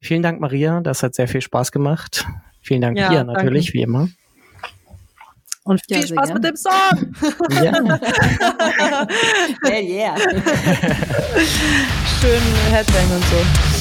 [0.00, 0.80] Vielen Dank, Maria.
[0.80, 2.24] Das hat sehr viel Spaß gemacht.
[2.60, 3.78] Vielen Dank ja, dir natürlich, danke.
[3.78, 4.08] wie immer.
[5.64, 6.72] Und viel ja, Spaß mit dem Song.
[7.64, 7.72] Ja.
[9.66, 10.16] yeah, yeah.
[12.20, 13.75] Schön Headbang und so.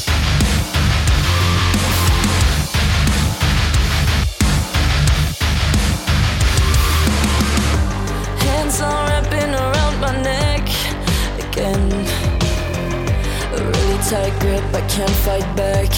[14.16, 15.92] Tight grip, I can't fight back.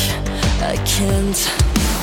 [0.63, 1.96] I can't.